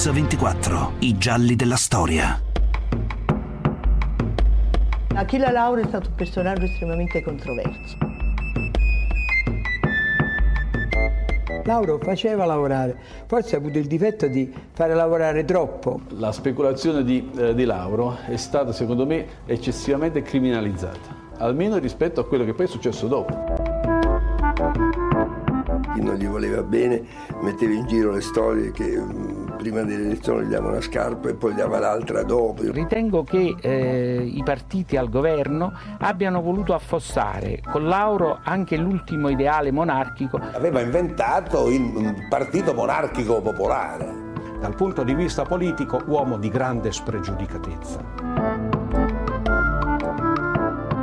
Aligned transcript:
Mix24, 0.00 0.92
i 1.00 1.18
gialli 1.18 1.54
della 1.54 1.76
storia. 1.76 2.40
Achille 5.14 5.52
Lauro 5.52 5.82
è 5.82 5.84
stato 5.86 6.08
un 6.08 6.14
personaggio 6.14 6.64
estremamente 6.64 7.22
controverso. 7.22 7.98
Lauro 11.64 11.98
faceva 11.98 12.46
lavorare, 12.46 12.96
forse 13.26 13.56
ha 13.56 13.58
avuto 13.58 13.76
il 13.76 13.86
difetto 13.86 14.26
di 14.26 14.50
fare 14.72 14.94
lavorare 14.94 15.44
troppo. 15.44 16.00
La 16.16 16.32
speculazione 16.32 17.04
di, 17.04 17.30
eh, 17.36 17.54
di 17.54 17.64
Lauro 17.66 18.16
è 18.26 18.36
stata, 18.36 18.72
secondo 18.72 19.04
me, 19.04 19.26
eccessivamente 19.44 20.22
criminalizzata, 20.22 21.34
almeno 21.36 21.76
rispetto 21.76 22.20
a 22.20 22.26
quello 22.26 22.46
che 22.46 22.54
poi 22.54 22.64
è 22.64 22.68
successo 22.68 23.06
dopo 23.06 23.80
chi 25.94 26.02
non 26.02 26.14
gli 26.14 26.26
voleva 26.26 26.62
bene 26.62 27.02
metteva 27.40 27.74
in 27.74 27.86
giro 27.86 28.12
le 28.12 28.20
storie 28.20 28.70
che 28.70 28.96
prima 29.60 29.82
dell'elezione 29.82 30.46
gli 30.46 30.50
dava 30.50 30.68
una 30.68 30.80
scarpa 30.80 31.28
e 31.28 31.34
poi 31.34 31.52
gli 31.52 31.56
dava 31.56 31.78
l'altra 31.78 32.22
dopo. 32.22 32.62
Ritengo 32.72 33.24
che 33.24 33.54
eh, 33.60 34.22
i 34.24 34.42
partiti 34.42 34.96
al 34.96 35.10
governo 35.10 35.72
abbiano 35.98 36.40
voluto 36.40 36.72
affossare 36.72 37.60
con 37.70 37.86
Lauro 37.86 38.40
anche 38.42 38.78
l'ultimo 38.78 39.28
ideale 39.28 39.70
monarchico. 39.70 40.40
Aveva 40.54 40.80
inventato 40.80 41.68
il 41.68 42.26
partito 42.30 42.72
monarchico 42.72 43.42
popolare. 43.42 44.28
Dal 44.60 44.74
punto 44.74 45.02
di 45.02 45.14
vista 45.14 45.44
politico, 45.44 46.02
uomo 46.06 46.38
di 46.38 46.48
grande 46.48 46.90
spregiudicatezza. 46.90 47.98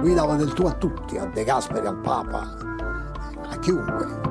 Lui 0.01 0.13
dava 0.13 0.35
del 0.35 0.53
tuo 0.53 0.67
a 0.69 0.73
tutti, 0.73 1.17
a 1.17 1.25
De 1.25 1.43
Gasperi, 1.43 1.85
al 1.85 1.97
Papa, 1.97 2.55
a 3.49 3.57
chiunque. 3.59 4.26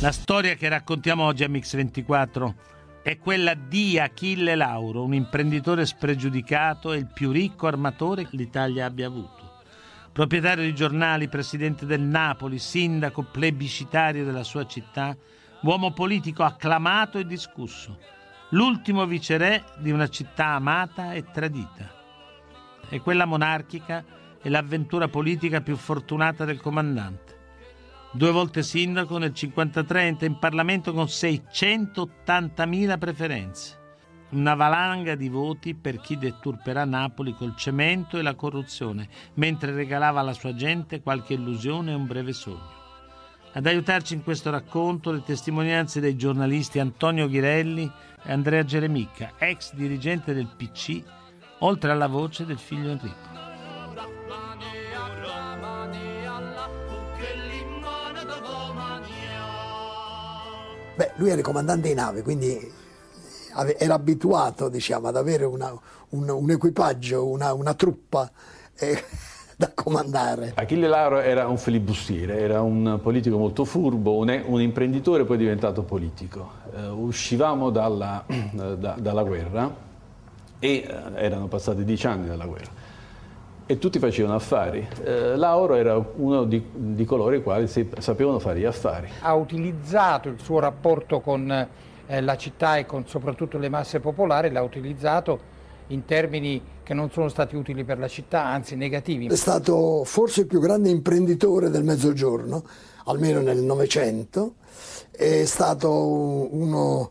La 0.00 0.12
storia 0.12 0.56
che 0.56 0.68
raccontiamo 0.68 1.24
oggi 1.24 1.42
a 1.42 1.48
Mix24 1.48 2.54
è 3.02 3.16
quella 3.16 3.54
di 3.54 3.98
Achille 3.98 4.54
Lauro, 4.54 5.02
un 5.02 5.14
imprenditore 5.14 5.86
spregiudicato 5.86 6.92
e 6.92 6.98
il 6.98 7.06
più 7.06 7.30
ricco 7.30 7.66
armatore 7.66 8.28
che 8.28 8.36
l'Italia 8.36 8.84
abbia 8.84 9.06
avuto. 9.06 9.62
Proprietario 10.12 10.64
di 10.64 10.74
giornali, 10.74 11.28
presidente 11.28 11.86
del 11.86 12.02
Napoli, 12.02 12.58
sindaco 12.58 13.22
plebiscitario 13.22 14.26
della 14.26 14.44
sua 14.44 14.66
città, 14.66 15.16
uomo 15.62 15.90
politico 15.92 16.42
acclamato 16.42 17.16
e 17.16 17.24
discusso, 17.24 17.98
l'ultimo 18.50 19.06
viceré 19.06 19.64
di 19.78 19.92
una 19.92 20.08
città 20.08 20.48
amata 20.48 21.14
e 21.14 21.24
tradita. 21.32 21.90
E 22.90 23.00
quella 23.00 23.24
monarchica 23.24 24.04
è 24.42 24.50
l'avventura 24.50 25.08
politica 25.08 25.62
più 25.62 25.74
fortunata 25.74 26.44
del 26.44 26.60
comandante 26.60 27.35
due 28.16 28.30
volte 28.30 28.62
sindaco 28.62 29.18
nel 29.18 29.34
53 29.34 30.02
entra 30.02 30.26
in 30.26 30.38
Parlamento 30.38 30.94
con 30.94 31.04
680.000 31.04 32.98
preferenze. 32.98 33.84
Una 34.30 34.54
valanga 34.54 35.14
di 35.14 35.28
voti 35.28 35.74
per 35.74 36.00
chi 36.00 36.16
deturperà 36.16 36.84
Napoli 36.84 37.34
col 37.34 37.54
cemento 37.56 38.18
e 38.18 38.22
la 38.22 38.34
corruzione, 38.34 39.08
mentre 39.34 39.72
regalava 39.72 40.20
alla 40.20 40.32
sua 40.32 40.54
gente 40.54 41.02
qualche 41.02 41.34
illusione 41.34 41.92
e 41.92 41.94
un 41.94 42.06
breve 42.06 42.32
sogno. 42.32 42.74
Ad 43.52 43.66
aiutarci 43.66 44.14
in 44.14 44.24
questo 44.24 44.50
racconto 44.50 45.12
le 45.12 45.22
testimonianze 45.22 46.00
dei 46.00 46.16
giornalisti 46.16 46.78
Antonio 46.78 47.28
Ghirelli 47.28 47.90
e 48.24 48.32
Andrea 48.32 48.64
Geremicca, 48.64 49.34
ex 49.38 49.74
dirigente 49.74 50.34
del 50.34 50.48
PC, 50.56 51.02
oltre 51.58 51.90
alla 51.90 52.08
voce 52.08 52.44
del 52.44 52.58
figlio 52.58 52.90
Enrico. 52.90 53.45
Beh, 60.96 61.12
lui 61.16 61.28
era 61.28 61.38
il 61.38 61.44
comandante 61.44 61.88
di 61.88 61.94
nave, 61.94 62.22
quindi 62.22 62.72
era 63.78 63.94
abituato 63.94 64.68
diciamo, 64.68 65.08
ad 65.08 65.16
avere 65.16 65.44
una, 65.44 65.78
un, 66.10 66.28
un, 66.28 66.50
equipaggio, 66.50 67.26
una, 67.26 67.52
una 67.52 67.74
truppa 67.74 68.30
eh, 68.74 69.02
da 69.56 69.70
comandare. 69.74 70.52
Achille 70.56 70.88
Lauro 70.88 71.20
era 71.20 71.46
un 71.48 71.58
filibustiere, 71.58 72.38
era 72.38 72.62
un 72.62 72.98
politico 73.02 73.38
molto 73.38 73.64
furbo, 73.64 74.16
un, 74.16 74.42
un 74.46 74.60
imprenditore 74.60 75.24
poi 75.24 75.36
diventato 75.36 75.82
politico. 75.82 76.64
Uh, 76.72 77.06
uscivamo 77.06 77.70
dalla, 77.70 78.24
da, 78.52 78.96
dalla 78.98 79.22
guerra 79.22 79.84
e 80.58 80.86
uh, 80.88 81.16
erano 81.16 81.46
passati 81.46 81.84
dieci 81.84 82.06
anni 82.06 82.26
dalla 82.26 82.46
guerra 82.46 82.75
e 83.66 83.78
tutti 83.78 83.98
facevano 83.98 84.36
affari. 84.36 84.86
Eh, 85.02 85.36
Lauro 85.36 85.74
era 85.74 85.96
uno 85.96 86.44
di, 86.44 86.64
di, 86.72 87.04
coloro 87.04 87.34
i 87.34 87.42
quali 87.42 87.66
si, 87.66 87.88
sapevano 87.98 88.38
fare 88.38 88.60
gli 88.60 88.64
affari. 88.64 89.08
Ha 89.20 89.34
utilizzato 89.34 90.28
il 90.28 90.40
suo 90.40 90.60
rapporto 90.60 91.20
con 91.20 91.50
eh, 92.06 92.20
la 92.20 92.36
città 92.36 92.76
e 92.76 92.86
con 92.86 93.06
soprattutto 93.06 93.58
le 93.58 93.68
masse 93.68 93.98
popolari, 93.98 94.50
l'ha 94.52 94.62
utilizzato 94.62 95.54
in 95.88 96.04
termini 96.04 96.62
che 96.82 96.94
non 96.94 97.10
sono 97.10 97.28
stati 97.28 97.56
utili 97.56 97.84
per 97.84 97.98
la 97.98 98.08
città, 98.08 98.44
anzi 98.44 98.76
negativi. 98.76 99.26
È 99.26 99.36
stato 99.36 100.04
forse 100.04 100.42
il 100.42 100.46
più 100.46 100.60
grande 100.60 100.88
imprenditore 100.88 101.68
del 101.68 101.82
Mezzogiorno, 101.82 102.62
almeno 103.06 103.40
nel 103.40 103.58
Novecento, 103.58 104.54
è 105.10 105.44
stato 105.44 105.90
uno, 105.90 107.10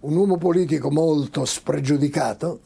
un 0.00 0.16
uomo 0.16 0.36
politico 0.36 0.90
molto 0.90 1.46
spregiudicato 1.46 2.60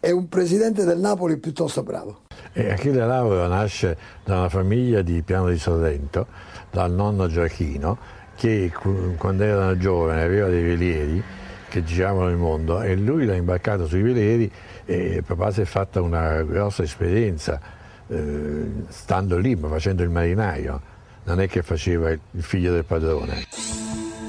e 0.00 0.10
un 0.10 0.28
presidente 0.28 0.84
del 0.84 0.98
Napoli 0.98 1.36
piuttosto 1.36 1.82
bravo. 1.82 2.22
E 2.52 2.72
Achille 2.72 3.06
Lauro 3.06 3.46
nasce 3.46 3.96
da 4.24 4.38
una 4.38 4.48
famiglia 4.48 5.02
di 5.02 5.22
Piano 5.22 5.48
di 5.48 5.58
Sorrento, 5.58 6.26
dal 6.70 6.90
nonno 6.92 7.28
Gioacchino, 7.28 7.96
che 8.34 8.72
quando 9.16 9.44
era 9.44 9.76
giovane 9.76 10.22
aveva 10.22 10.48
dei 10.48 10.62
velieri 10.62 11.22
che 11.68 11.84
giravano 11.84 12.28
il 12.28 12.36
mondo 12.36 12.82
e 12.82 12.96
lui 12.96 13.24
l'ha 13.24 13.36
imbarcato 13.36 13.86
sui 13.86 14.02
velieri 14.02 14.50
e 14.84 15.22
papà 15.24 15.52
si 15.52 15.60
è 15.60 15.64
fatta 15.64 16.02
una 16.02 16.42
grossa 16.42 16.82
esperienza 16.82 17.60
eh, 18.08 18.72
stando 18.88 19.38
lì, 19.38 19.54
ma 19.54 19.68
facendo 19.68 20.02
il 20.02 20.10
marinaio, 20.10 20.80
non 21.24 21.40
è 21.40 21.46
che 21.46 21.62
faceva 21.62 22.10
il 22.10 22.42
figlio 22.42 22.72
del 22.72 22.84
padrone. 22.84 23.44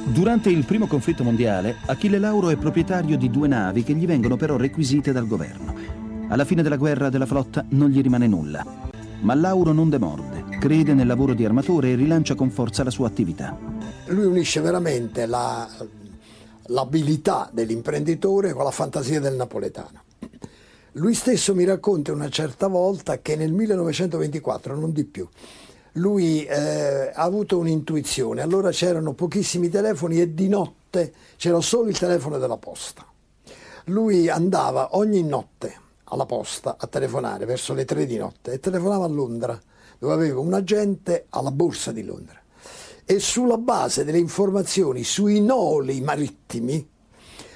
Durante 0.05 0.49
il 0.49 0.65
primo 0.65 0.85
conflitto 0.85 1.23
mondiale, 1.23 1.77
Achille 1.87 2.19
Lauro 2.19 2.49
è 2.49 2.57
proprietario 2.57 3.17
di 3.17 3.29
due 3.31 3.47
navi 3.47 3.83
che 3.83 3.93
gli 3.93 4.05
vengono 4.05 4.35
però 4.35 4.55
requisite 4.57 5.11
dal 5.11 5.27
governo. 5.27 5.80
Alla 6.31 6.45
fine 6.45 6.63
della 6.63 6.77
guerra 6.77 7.09
della 7.09 7.25
flotta 7.25 7.65
non 7.71 7.89
gli 7.89 8.01
rimane 8.01 8.25
nulla. 8.25 8.65
Ma 9.19 9.35
Lauro 9.35 9.73
non 9.73 9.89
demorde, 9.89 10.45
crede 10.61 10.93
nel 10.93 11.05
lavoro 11.05 11.33
di 11.33 11.43
armatore 11.43 11.89
e 11.89 11.95
rilancia 11.95 12.35
con 12.35 12.49
forza 12.49 12.85
la 12.85 12.89
sua 12.89 13.07
attività. 13.07 13.57
Lui 14.05 14.27
unisce 14.27 14.61
veramente 14.61 15.25
la, 15.25 15.67
l'abilità 16.67 17.49
dell'imprenditore 17.51 18.53
con 18.53 18.63
la 18.63 18.71
fantasia 18.71 19.19
del 19.19 19.35
napoletano. 19.35 20.03
Lui 20.93 21.15
stesso 21.15 21.53
mi 21.53 21.65
racconta 21.65 22.13
una 22.13 22.29
certa 22.29 22.67
volta 22.67 23.19
che 23.19 23.35
nel 23.35 23.51
1924, 23.51 24.73
non 24.73 24.93
di 24.93 25.03
più, 25.03 25.27
lui 25.95 26.45
eh, 26.45 27.11
ha 27.13 27.23
avuto 27.23 27.57
un'intuizione, 27.57 28.41
allora 28.41 28.69
c'erano 28.69 29.11
pochissimi 29.11 29.67
telefoni 29.67 30.21
e 30.21 30.33
di 30.33 30.47
notte 30.47 31.13
c'era 31.35 31.59
solo 31.59 31.89
il 31.89 31.99
telefono 31.99 32.37
della 32.37 32.57
posta. 32.57 33.05
Lui 33.85 34.29
andava 34.29 34.95
ogni 34.95 35.23
notte 35.23 35.80
alla 36.11 36.25
posta 36.25 36.75
a 36.77 36.87
telefonare 36.87 37.45
verso 37.45 37.73
le 37.73 37.85
tre 37.85 38.05
di 38.05 38.17
notte 38.17 38.51
e 38.51 38.59
telefonava 38.59 39.05
a 39.05 39.09
Londra, 39.09 39.59
dove 39.97 40.13
aveva 40.13 40.39
un 40.39 40.53
agente 40.53 41.25
alla 41.29 41.51
borsa 41.51 41.91
di 41.91 42.03
Londra. 42.03 42.39
E 43.05 43.19
sulla 43.19 43.57
base 43.57 44.03
delle 44.03 44.19
informazioni 44.19 45.03
sui 45.03 45.41
noli 45.41 46.01
marittimi, 46.01 46.87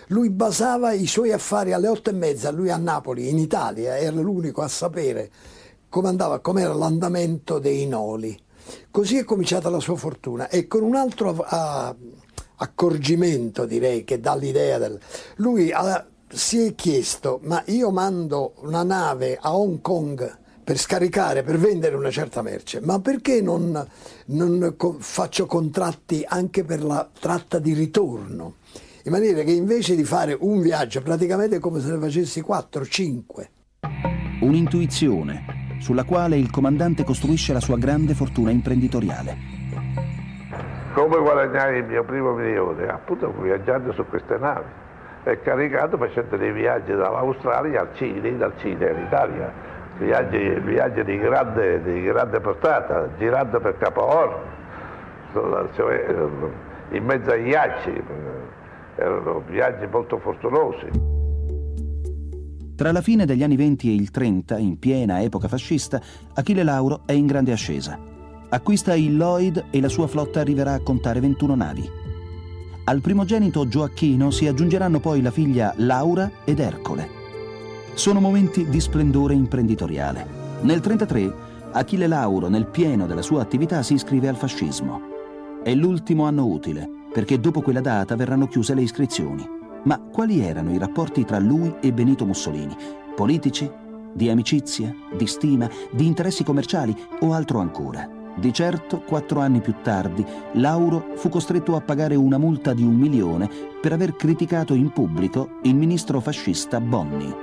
lui 0.08 0.30
basava 0.30 0.92
i 0.92 1.08
suoi 1.08 1.32
affari 1.32 1.74
alle 1.74 1.88
otto 1.88 2.10
e 2.10 2.14
mezza, 2.14 2.52
lui 2.52 2.70
a 2.70 2.78
Napoli, 2.78 3.30
in 3.30 3.38
Italia, 3.38 3.98
era 3.98 4.20
l'unico 4.20 4.62
a 4.62 4.68
sapere 4.68 5.32
come 5.90 6.08
andava, 6.08 6.40
com'era 6.40 6.74
l'andamento 6.74 7.60
dei 7.60 7.88
noli. 7.88 8.38
Così 8.92 9.18
è 9.18 9.24
cominciata 9.24 9.70
la 9.70 9.80
sua 9.80 9.96
fortuna 9.96 10.50
e 10.50 10.68
con 10.68 10.84
un 10.84 10.96
altro 10.96 11.44
a, 11.46 11.96
accorgimento, 12.58 13.66
direi, 13.66 14.04
che 14.04 14.20
dà 14.20 14.36
l'idea 14.36 14.78
del... 14.78 15.00
Lui 15.38 15.72
ha 15.72 16.06
si 16.36 16.66
è 16.66 16.76
chiesto, 16.76 17.40
ma 17.44 17.64
io 17.68 17.92
mando 17.92 18.56
una 18.58 18.84
nave 18.84 19.38
a 19.42 19.56
Hong 19.56 19.80
Kong 19.80 20.38
per 20.64 20.78
scaricare, 20.78 21.44
per 21.44 21.58
vendere 21.58 21.96
una 21.96 22.10
certa 22.10 22.42
merce, 22.42 22.82
ma 22.82 23.00
perché 23.00 23.42
non, 23.42 23.86
non 24.26 24.76
faccio 25.00 25.46
contratti 25.46 26.26
anche 26.28 26.66
per 26.66 26.84
la 26.84 27.08
tratta 27.18 27.60
di 27.60 27.74
ritorno? 27.74 28.56
In 29.04 29.12
maniera 29.12 29.44
che 29.44 29.52
invece 29.52 29.96
di 29.96 30.04
fare 30.04 30.36
un 30.38 30.60
viaggio, 30.60 31.02
praticamente 31.02 31.60
come 31.60 31.80
se 31.80 31.92
ne 31.92 32.00
facessi 32.00 32.42
4-5. 32.42 33.22
Un'intuizione 34.42 35.78
sulla 35.80 36.04
quale 36.04 36.38
il 36.38 36.50
comandante 36.50 37.04
costruisce 37.04 37.54
la 37.54 37.62
sua 37.62 37.78
grande 37.78 38.14
fortuna 38.14 38.52
imprenditoriale. 38.52 39.38
Come 40.94 41.18
guadagnare 41.18 41.78
il 41.78 41.86
mio 41.86 42.04
primo 42.04 42.34
milione? 42.34 42.88
Appunto 42.88 43.32
viaggiando 43.40 43.94
su 43.94 44.04
queste 44.08 44.38
navi 44.38 44.84
è 45.26 45.42
caricato 45.42 45.98
facendo 45.98 46.38
dei 46.38 46.52
viaggi 46.52 46.92
dall'Australia 46.92 47.82
al 47.82 47.90
Cile, 47.96 48.38
dal 48.38 48.54
Cile 48.60 48.92
all'Italia, 48.92 49.52
viaggi, 49.98 50.38
viaggi 50.60 51.04
di, 51.04 51.18
grande, 51.18 51.82
di, 51.82 52.04
grande, 52.04 52.40
portata, 52.40 53.10
girando 53.18 53.60
per 53.60 53.76
Capo 53.80 54.04
Horn, 54.04 54.34
cioè, 55.74 56.16
in 56.92 57.04
mezzo 57.04 57.32
ai 57.32 57.44
ghiacci, 57.44 58.04
erano 58.98 59.44
viaggi 59.48 59.88
molto 59.88 60.20
fortunosi. 60.20 61.14
Tra 62.76 62.92
la 62.92 63.02
fine 63.02 63.26
degli 63.26 63.42
anni 63.42 63.56
20 63.56 63.90
e 63.90 63.96
il 63.96 64.12
30, 64.12 64.60
in 64.60 64.78
piena 64.78 65.24
epoca 65.24 65.48
fascista, 65.48 66.00
Achille 66.36 66.62
Lauro 66.62 67.02
è 67.08 67.14
in 67.14 67.26
grande 67.26 67.52
ascesa. 67.52 67.98
Acquista 68.48 68.94
il 68.94 69.18
Lloyd 69.18 69.66
e 69.72 69.82
la 69.82 69.90
sua 69.90 70.06
flotta 70.06 70.40
arriverà 70.40 70.74
a 70.74 70.84
contare 70.84 71.20
21 71.20 71.56
navi. 71.56 72.05
Al 72.88 73.02
primogenito 73.02 73.68
Gioacchino 73.68 74.30
si 74.30 74.46
aggiungeranno 74.46 75.00
poi 75.00 75.24
la 75.24 75.32
figlia 75.32 75.74
Laura 75.78 76.30
ed 76.44 76.60
Ercole. 76.60 77.10
Sono 77.96 78.20
momenti 78.20 78.70
di 78.70 78.80
splendore 78.80 79.34
imprenditoriale. 79.34 80.20
Nel 80.62 80.82
1933 80.84 81.34
Achille 81.72 82.06
Lauro, 82.06 82.48
nel 82.48 82.68
pieno 82.68 83.08
della 83.08 83.24
sua 83.24 83.42
attività, 83.42 83.82
si 83.82 83.96
iscrive 83.96 84.28
al 84.28 84.36
fascismo. 84.36 85.02
È 85.64 85.74
l'ultimo 85.74 86.26
anno 86.26 86.46
utile, 86.46 86.88
perché 87.12 87.40
dopo 87.40 87.62
quella 87.62 87.82
data 87.82 88.16
verranno 88.16 88.48
chiuse 88.48 88.76
le 88.76 88.84
iscrizioni. 88.84 89.44
Ma 89.86 90.00
quali 90.00 90.42
erano 90.42 90.72
i 90.72 90.78
rapporti 90.78 91.26
tra 91.26 91.40
lui 91.40 91.74
e 91.82 91.92
Benito 91.92 92.24
Mussolini? 92.24 92.76
Politici? 93.16 93.68
Di 94.14 94.30
amicizia? 94.30 94.94
Di 95.18 95.26
stima? 95.26 95.68
Di 95.92 96.06
interessi 96.06 96.44
commerciali? 96.44 96.96
O 97.22 97.34
altro 97.34 97.60
ancora? 97.60 98.15
Di 98.38 98.52
certo, 98.52 99.00
quattro 99.00 99.40
anni 99.40 99.62
più 99.62 99.76
tardi, 99.82 100.26
Lauro 100.54 101.12
fu 101.16 101.30
costretto 101.30 101.76
a 101.76 101.82
pagare 101.82 102.16
una 102.16 102.38
multa 102.38 102.74
di 102.74 102.84
un 102.84 102.96
milione 102.96 103.50
per 103.82 103.94
aver 103.94 104.16
criticato 104.16 104.74
in 104.74 104.92
pubblico 104.92 105.60
il 105.64 105.76
ministro 105.76 106.20
fascista 106.20 106.82
Bonni. 106.82 107.34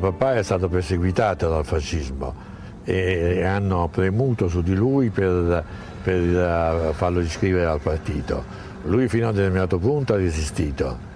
Papà 0.00 0.34
è 0.34 0.42
stato 0.42 0.68
perseguitato 0.68 1.48
dal 1.48 1.64
fascismo 1.64 2.56
e 2.82 3.44
hanno 3.44 3.88
premuto 3.88 4.48
su 4.48 4.62
di 4.62 4.74
lui 4.74 5.10
per, 5.10 5.64
per 6.02 6.16
eh, 6.16 6.92
farlo 6.94 7.20
iscrivere 7.20 7.66
al 7.66 7.80
partito. 7.80 8.42
Lui 8.84 9.08
fino 9.08 9.26
a 9.26 9.30
un 9.30 9.34
determinato 9.36 9.78
punto 9.78 10.14
ha 10.14 10.16
resistito 10.16 11.06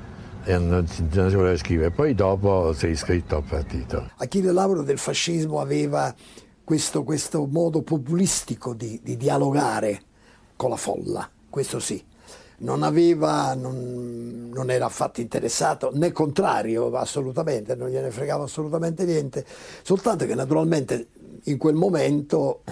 e 0.44 0.58
non 0.58 0.86
si 0.86 1.04
voleva 1.10 1.52
iscrivere, 1.52 1.90
poi 1.90 2.14
dopo 2.14 2.72
si 2.72 2.86
è 2.86 2.88
iscritto 2.88 3.36
al 3.36 3.44
partito. 3.44 4.10
Achille 4.16 4.52
Lauro 4.52 4.82
del 4.82 4.98
fascismo 4.98 5.60
aveva 5.60 6.12
questo, 6.64 7.02
questo 7.02 7.46
modo 7.46 7.82
populistico 7.82 8.74
di, 8.74 9.00
di, 9.02 9.16
dialogare 9.16 10.02
con 10.56 10.70
la 10.70 10.76
folla, 10.76 11.28
questo 11.48 11.78
sì. 11.78 12.02
Non, 12.58 12.84
aveva, 12.84 13.54
non, 13.54 14.50
non 14.52 14.70
era 14.70 14.86
affatto 14.86 15.20
interessato, 15.20 15.90
né 15.94 16.12
contrario 16.12 16.94
assolutamente, 16.96 17.74
non 17.74 17.88
gliene 17.88 18.12
fregava 18.12 18.44
assolutamente 18.44 19.04
niente, 19.04 19.44
soltanto 19.82 20.26
che 20.26 20.34
naturalmente 20.36 21.08
in 21.44 21.58
quel 21.58 21.74
momento 21.74 22.62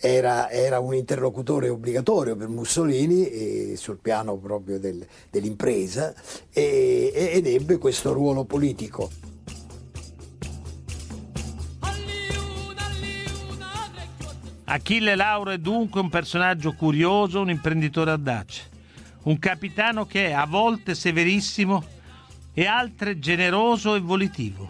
era, 0.00 0.50
era, 0.50 0.80
un 0.80 0.94
interlocutore 0.94 1.68
obbligatorio 1.68 2.34
per 2.34 2.48
Mussolini 2.48 3.76
sul 3.76 3.98
piano 3.98 4.36
proprio 4.36 4.80
del, 4.80 5.06
dell'impresa 5.28 6.14
e, 6.50 7.12
ed 7.14 7.46
ebbe 7.46 7.78
questo 7.78 8.12
ruolo 8.12 8.44
politico. 8.44 9.29
Achille 14.70 15.16
Lauro 15.16 15.50
è 15.50 15.58
dunque 15.58 16.00
un 16.00 16.08
personaggio 16.08 16.74
curioso, 16.74 17.40
un 17.40 17.50
imprenditore 17.50 18.12
audace, 18.12 18.68
un 19.24 19.36
capitano 19.40 20.06
che 20.06 20.28
è 20.28 20.32
a 20.32 20.46
volte 20.46 20.94
severissimo 20.94 21.84
e 22.54 22.66
altre 22.66 23.18
generoso 23.18 23.96
e 23.96 24.00
volitivo, 24.00 24.68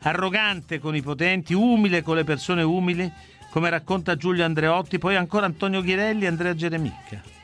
arrogante 0.00 0.78
con 0.78 0.94
i 0.94 1.00
potenti, 1.00 1.54
umile 1.54 2.02
con 2.02 2.16
le 2.16 2.24
persone 2.24 2.62
umili, 2.62 3.10
come 3.50 3.70
racconta 3.70 4.14
Giulio 4.14 4.44
Andreotti, 4.44 4.98
poi 4.98 5.16
ancora 5.16 5.46
Antonio 5.46 5.80
Ghirelli 5.80 6.24
e 6.24 6.28
Andrea 6.28 6.54
Geremicca. 6.54 7.36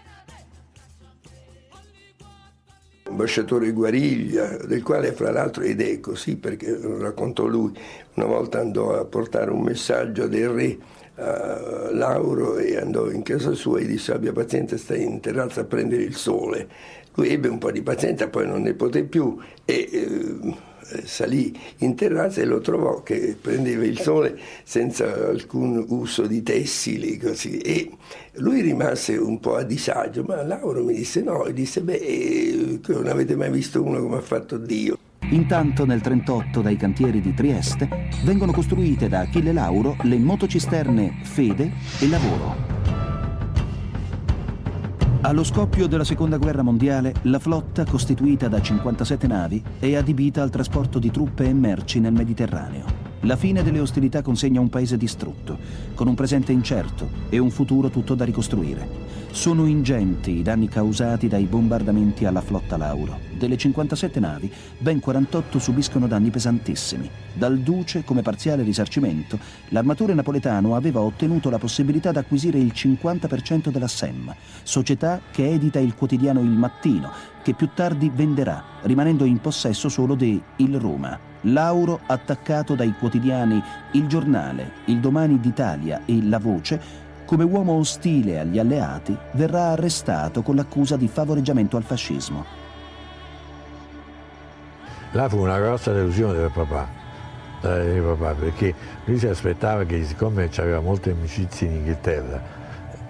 ambasciatore 3.06 3.70
Guariglia, 3.70 4.56
del 4.66 4.82
quale 4.82 5.12
fra 5.12 5.30
l'altro, 5.30 5.62
ed 5.62 5.80
è 5.80 6.00
così 6.00 6.36
perché 6.36 6.76
lo 6.76 6.98
raccontò 6.98 7.46
lui, 7.46 7.72
una 8.14 8.26
volta 8.26 8.58
andò 8.58 8.98
a 8.98 9.04
portare 9.04 9.50
un 9.50 9.62
messaggio 9.62 10.26
del 10.26 10.48
re 10.48 10.78
a 11.16 11.90
Lauro 11.92 12.58
e 12.58 12.76
andò 12.76 13.10
in 13.10 13.22
casa 13.22 13.52
sua 13.54 13.80
e 13.80 13.86
disse 13.86 14.12
abbia 14.12 14.32
pazienza, 14.32 14.76
stai 14.76 15.02
in 15.04 15.20
terrazza 15.20 15.62
a 15.62 15.64
prendere 15.64 16.02
il 16.02 16.16
sole. 16.16 16.68
Lui 17.14 17.28
ebbe 17.28 17.48
un 17.48 17.58
po' 17.58 17.70
di 17.70 17.82
pazienza, 17.82 18.28
poi 18.28 18.46
non 18.46 18.62
ne 18.62 18.74
poté 18.74 19.04
più 19.04 19.38
e 19.64 19.88
eh, 19.92 21.06
salì 21.06 21.56
in 21.78 21.94
terrazza 21.94 22.40
e 22.40 22.44
lo 22.44 22.60
trovò 22.60 23.02
che 23.02 23.36
prendeva 23.40 23.84
il 23.84 23.98
sole 23.98 24.38
senza 24.64 25.28
alcun 25.28 25.84
uso 25.88 26.26
di 26.26 26.42
tessili 26.42 27.16
così. 27.18 27.58
e 27.58 27.90
lui 28.34 28.60
rimase 28.60 29.16
un 29.16 29.38
po' 29.38 29.54
a 29.54 29.62
disagio, 29.62 30.24
ma 30.24 30.42
Lauro 30.42 30.82
mi 30.82 30.94
disse 30.94 31.22
no, 31.22 31.44
e 31.44 31.52
disse 31.52 31.80
beh, 31.82 31.94
eh, 31.94 32.80
non 32.88 33.06
avete 33.06 33.36
mai 33.36 33.50
visto 33.50 33.82
uno 33.82 34.00
come 34.00 34.16
ha 34.16 34.20
fatto 34.20 34.56
Dio. 34.56 35.03
Intanto 35.30 35.84
nel 35.84 36.00
38 36.00 36.60
dai 36.60 36.76
cantieri 36.76 37.20
di 37.20 37.34
Trieste 37.34 38.08
vengono 38.24 38.52
costruite 38.52 39.08
da 39.08 39.20
Achille 39.20 39.52
Lauro 39.52 39.96
le 40.02 40.18
motocisterne 40.18 41.20
Fede 41.22 41.72
e 42.00 42.08
Lavoro. 42.08 42.74
Allo 45.22 45.42
scoppio 45.42 45.86
della 45.86 46.04
seconda 46.04 46.36
guerra 46.36 46.60
mondiale, 46.60 47.14
la 47.22 47.38
flotta, 47.38 47.86
costituita 47.86 48.46
da 48.48 48.60
57 48.60 49.26
navi, 49.26 49.62
è 49.78 49.94
adibita 49.94 50.42
al 50.42 50.50
trasporto 50.50 50.98
di 50.98 51.10
truppe 51.10 51.46
e 51.46 51.54
merci 51.54 51.98
nel 51.98 52.12
Mediterraneo. 52.12 53.03
La 53.24 53.36
fine 53.36 53.62
delle 53.62 53.80
ostilità 53.80 54.20
consegna 54.20 54.60
un 54.60 54.68
paese 54.68 54.98
distrutto, 54.98 55.56
con 55.94 56.08
un 56.08 56.14
presente 56.14 56.52
incerto 56.52 57.08
e 57.30 57.38
un 57.38 57.50
futuro 57.50 57.88
tutto 57.88 58.14
da 58.14 58.22
ricostruire. 58.22 58.86
Sono 59.30 59.64
ingenti 59.64 60.32
i 60.32 60.42
danni 60.42 60.68
causati 60.68 61.26
dai 61.26 61.44
bombardamenti 61.44 62.26
alla 62.26 62.42
flotta 62.42 62.76
Lauro. 62.76 63.18
Delle 63.32 63.56
57 63.56 64.20
navi, 64.20 64.52
ben 64.76 65.00
48 65.00 65.58
subiscono 65.58 66.06
danni 66.06 66.28
pesantissimi. 66.28 67.08
Dal 67.32 67.58
Duce, 67.60 68.04
come 68.04 68.20
parziale 68.20 68.62
risarcimento, 68.62 69.38
l'armatore 69.70 70.12
napoletano 70.12 70.76
aveva 70.76 71.00
ottenuto 71.00 71.48
la 71.48 71.58
possibilità 71.58 72.12
di 72.12 72.18
acquisire 72.18 72.58
il 72.58 72.72
50% 72.74 73.70
della 73.70 73.88
SEM, 73.88 74.34
società 74.62 75.22
che 75.30 75.50
edita 75.50 75.78
il 75.78 75.94
quotidiano 75.94 76.40
Il 76.40 76.50
Mattino, 76.50 77.10
che 77.42 77.54
più 77.54 77.70
tardi 77.74 78.10
venderà, 78.14 78.62
rimanendo 78.82 79.24
in 79.24 79.40
possesso 79.40 79.88
solo 79.88 80.14
di 80.14 80.40
Il 80.56 80.78
Roma. 80.78 81.32
Lauro, 81.44 82.00
attaccato 82.06 82.74
dai 82.74 82.94
quotidiani 82.98 83.62
Il 83.92 84.06
Giornale, 84.06 84.72
Il 84.86 85.00
Domani 85.00 85.40
d'Italia 85.40 86.02
e 86.04 86.22
La 86.22 86.38
Voce, 86.38 87.02
come 87.24 87.44
uomo 87.44 87.72
ostile 87.72 88.38
agli 88.38 88.58
alleati, 88.58 89.16
verrà 89.32 89.70
arrestato 89.70 90.42
con 90.42 90.56
l'accusa 90.56 90.96
di 90.96 91.08
favoreggiamento 91.08 91.76
al 91.76 91.82
fascismo. 91.82 92.44
Là 95.12 95.28
fu 95.28 95.38
una 95.38 95.58
grossa 95.58 95.92
delusione 95.92 96.34
del 96.34 96.50
papà, 96.52 96.88
del 97.60 98.02
papà 98.02 98.34
perché 98.34 98.74
lui 99.04 99.18
si 99.18 99.26
aspettava 99.26 99.84
che 99.84 100.04
siccome 100.04 100.50
aveva 100.56 100.80
molte 100.80 101.12
amicizie 101.12 101.68
in 101.68 101.74
Inghilterra 101.76 102.62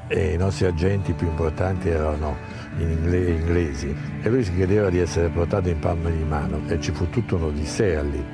e 0.06 0.34
i 0.34 0.36
nostri 0.36 0.66
agenti 0.66 1.12
più 1.12 1.26
importanti 1.26 1.88
erano 1.88 2.36
inglesi 2.78 3.94
e 4.22 4.28
lui 4.28 4.44
si 4.44 4.52
credeva 4.54 4.90
di 4.90 4.98
essere 4.98 5.28
portato 5.28 5.68
in 5.68 5.78
palma 5.78 6.10
di 6.10 6.24
mano 6.24 6.60
e 6.68 6.80
ci 6.80 6.92
fu 6.92 7.08
tutta 7.10 7.36
un'odissea 7.36 8.02
lì 8.02 8.24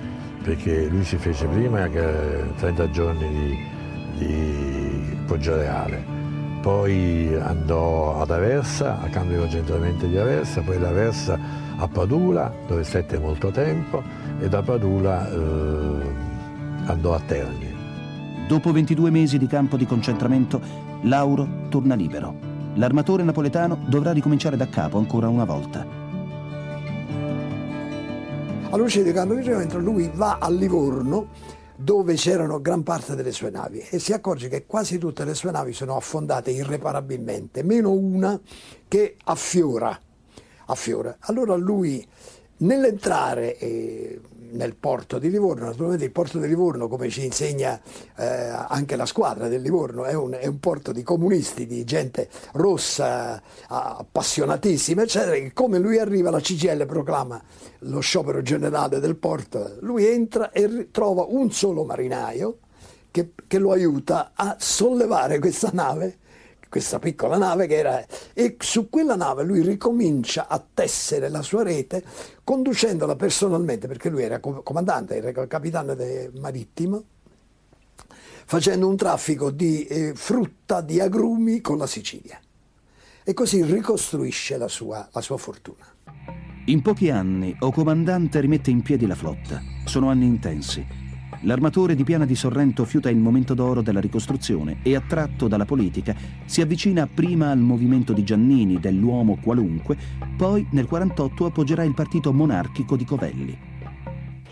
perché 0.42 0.88
lui 0.88 1.04
si 1.04 1.16
fece 1.16 1.46
prima 1.46 1.86
30 1.88 2.90
giorni 2.90 3.28
di, 3.28 4.24
di 4.24 5.18
Poggioreale, 5.26 6.02
poi 6.62 7.34
andò 7.40 8.20
ad 8.20 8.30
Aversa, 8.30 9.00
a 9.00 9.08
cambio 9.08 9.36
di 9.36 9.42
concentramento 9.42 10.06
di 10.06 10.16
Aversa, 10.16 10.62
poi 10.62 10.78
da 10.78 10.88
Aversa 10.88 11.38
a 11.76 11.88
Padula 11.88 12.52
dove 12.66 12.84
stette 12.84 13.18
molto 13.18 13.50
tempo 13.50 14.02
e 14.40 14.48
da 14.48 14.62
Padula 14.62 15.30
eh, 15.30 16.02
andò 16.86 17.14
a 17.14 17.20
Terni. 17.20 17.68
Dopo 18.48 18.72
22 18.72 19.10
mesi 19.10 19.38
di 19.38 19.46
campo 19.46 19.76
di 19.76 19.86
concentramento, 19.86 20.60
Lauro 21.02 21.68
torna 21.68 21.94
libero. 21.94 22.49
L'armatore 22.80 23.22
napoletano 23.24 23.84
dovrà 23.88 24.10
ricominciare 24.10 24.56
da 24.56 24.66
capo 24.66 24.96
ancora 24.96 25.28
una 25.28 25.44
volta. 25.44 25.86
All'uscita 28.70 29.04
di 29.04 29.12
campo 29.12 29.34
di 29.34 29.42
concentramento 29.42 29.78
lui 29.78 30.10
va 30.14 30.38
a 30.40 30.48
Livorno 30.48 31.28
dove 31.76 32.14
c'erano 32.14 32.58
gran 32.58 32.82
parte 32.82 33.14
delle 33.14 33.32
sue 33.32 33.50
navi 33.50 33.80
e 33.90 33.98
si 33.98 34.14
accorge 34.14 34.48
che 34.48 34.64
quasi 34.64 34.96
tutte 34.96 35.26
le 35.26 35.34
sue 35.34 35.50
navi 35.50 35.74
sono 35.74 35.94
affondate 35.94 36.52
irreparabilmente, 36.52 37.62
meno 37.62 37.92
una 37.92 38.40
che 38.88 39.16
affiora. 39.24 40.00
affiora. 40.64 41.18
Allora 41.20 41.56
lui 41.56 42.02
nell'entrare 42.58 43.58
eh, 43.58 44.20
nel 44.52 44.76
porto 44.76 45.18
di 45.18 45.30
Livorno, 45.30 45.66
naturalmente 45.66 46.04
il 46.04 46.12
porto 46.12 46.38
di 46.38 46.46
Livorno, 46.48 46.88
come 46.88 47.08
ci 47.08 47.24
insegna 47.24 47.80
eh, 48.16 48.24
anche 48.24 48.96
la 48.96 49.06
squadra 49.06 49.48
del 49.48 49.62
Livorno, 49.62 50.04
è 50.04 50.14
un, 50.14 50.32
è 50.32 50.46
un, 50.46 50.58
porto 50.60 50.92
di 50.92 51.02
comunisti, 51.02 51.66
di 51.66 51.84
gente 51.84 52.28
rossa, 52.52 53.42
appassionatissima, 53.68 55.02
eccetera, 55.02 55.32
che 55.32 55.52
come 55.52 55.78
lui 55.78 55.98
arriva 55.98 56.30
la 56.30 56.40
CGL 56.40 56.86
proclama 56.86 57.42
lo 57.80 58.00
sciopero 58.00 58.42
generale 58.42 59.00
del 59.00 59.16
porto, 59.16 59.76
lui 59.80 60.06
entra 60.06 60.50
e 60.50 60.88
trova 60.90 61.24
un 61.28 61.50
solo 61.50 61.84
marinaio 61.84 62.58
che, 63.10 63.32
che 63.46 63.58
lo 63.58 63.72
aiuta 63.72 64.32
a 64.34 64.56
sollevare 64.58 65.38
questa 65.38 65.70
nave 65.72 66.18
questa 66.70 66.98
piccola 67.00 67.36
nave 67.36 67.66
che 67.66 67.76
era, 67.76 68.06
e 68.32 68.56
su 68.60 68.88
quella 68.88 69.16
nave 69.16 69.42
lui 69.42 69.60
ricomincia 69.60 70.46
a 70.48 70.64
tessere 70.72 71.28
la 71.28 71.42
sua 71.42 71.64
rete 71.64 72.02
conducendola 72.42 73.16
personalmente, 73.16 73.88
perché 73.88 74.08
lui 74.08 74.22
era 74.22 74.38
comandante, 74.38 75.16
era 75.16 75.46
capitano 75.46 75.94
marittimo, 76.38 77.02
facendo 78.46 78.88
un 78.88 78.96
traffico 78.96 79.50
di 79.50 79.84
eh, 79.84 80.14
frutta, 80.14 80.80
di 80.80 81.00
agrumi 81.00 81.60
con 81.60 81.76
la 81.76 81.86
Sicilia. 81.86 82.40
E 83.22 83.34
così 83.34 83.62
ricostruisce 83.62 84.56
la 84.56 84.68
sua, 84.68 85.08
la 85.12 85.20
sua 85.20 85.36
fortuna. 85.36 85.84
In 86.66 86.82
pochi 86.82 87.10
anni 87.10 87.54
O 87.60 87.72
Comandante 87.72 88.40
rimette 88.40 88.70
in 88.70 88.82
piedi 88.82 89.06
la 89.06 89.14
flotta. 89.14 89.60
Sono 89.84 90.08
anni 90.08 90.26
intensi 90.26 90.99
L'armatore 91.44 91.94
di 91.94 92.04
Piana 92.04 92.26
di 92.26 92.34
Sorrento 92.34 92.84
fiuta 92.84 93.08
il 93.08 93.16
momento 93.16 93.54
d'oro 93.54 93.80
della 93.80 94.00
ricostruzione 94.00 94.78
e, 94.82 94.94
attratto 94.94 95.48
dalla 95.48 95.64
politica, 95.64 96.14
si 96.44 96.60
avvicina 96.60 97.06
prima 97.06 97.50
al 97.50 97.58
movimento 97.58 98.12
di 98.12 98.22
Giannini, 98.22 98.78
dell'uomo 98.78 99.38
qualunque, 99.42 99.96
poi 100.36 100.66
nel 100.72 100.86
48 100.86 101.46
appoggerà 101.46 101.82
il 101.82 101.94
partito 101.94 102.32
monarchico 102.34 102.94
di 102.94 103.04
Covelli. 103.06 103.69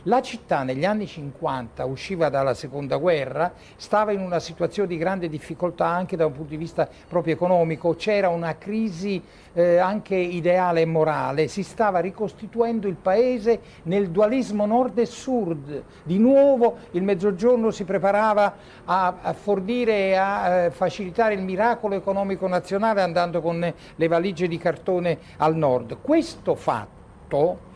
La 0.04 0.22
città 0.22 0.62
negli 0.62 0.84
anni 0.84 1.08
50 1.08 1.84
usciva 1.84 2.28
dalla 2.28 2.54
seconda 2.54 2.98
guerra, 2.98 3.52
stava 3.76 4.12
in 4.12 4.20
una 4.20 4.38
situazione 4.38 4.88
di 4.88 4.96
grande 4.96 5.28
difficoltà 5.28 5.86
anche 5.86 6.16
da 6.16 6.24
un 6.24 6.32
punto 6.32 6.50
di 6.50 6.56
vista 6.56 6.88
proprio 7.08 7.34
economico, 7.34 7.94
c'era 7.96 8.28
una 8.28 8.56
crisi 8.56 9.20
eh, 9.54 9.78
anche 9.78 10.14
ideale 10.14 10.82
e 10.82 10.86
morale, 10.86 11.48
si 11.48 11.64
stava 11.64 11.98
ricostituendo 11.98 12.86
il 12.86 12.94
paese 12.94 13.60
nel 13.84 14.10
dualismo 14.10 14.66
nord 14.66 14.98
e 14.98 15.06
sud, 15.06 15.82
di 16.04 16.18
nuovo 16.18 16.76
il 16.92 17.02
mezzogiorno 17.02 17.72
si 17.72 17.82
preparava 17.82 18.54
a, 18.84 19.14
a 19.20 19.32
fornire 19.32 20.10
e 20.10 20.14
a 20.14 20.48
eh, 20.48 20.70
facilitare 20.70 21.34
il 21.34 21.42
miracolo 21.42 21.96
economico 21.96 22.46
nazionale 22.46 23.02
andando 23.02 23.40
con 23.40 23.74
le 23.96 24.08
valigie 24.08 24.46
di 24.46 24.58
cartone 24.58 25.18
al 25.38 25.56
nord. 25.56 25.98
Questo 26.00 26.54
fatto 26.54 27.66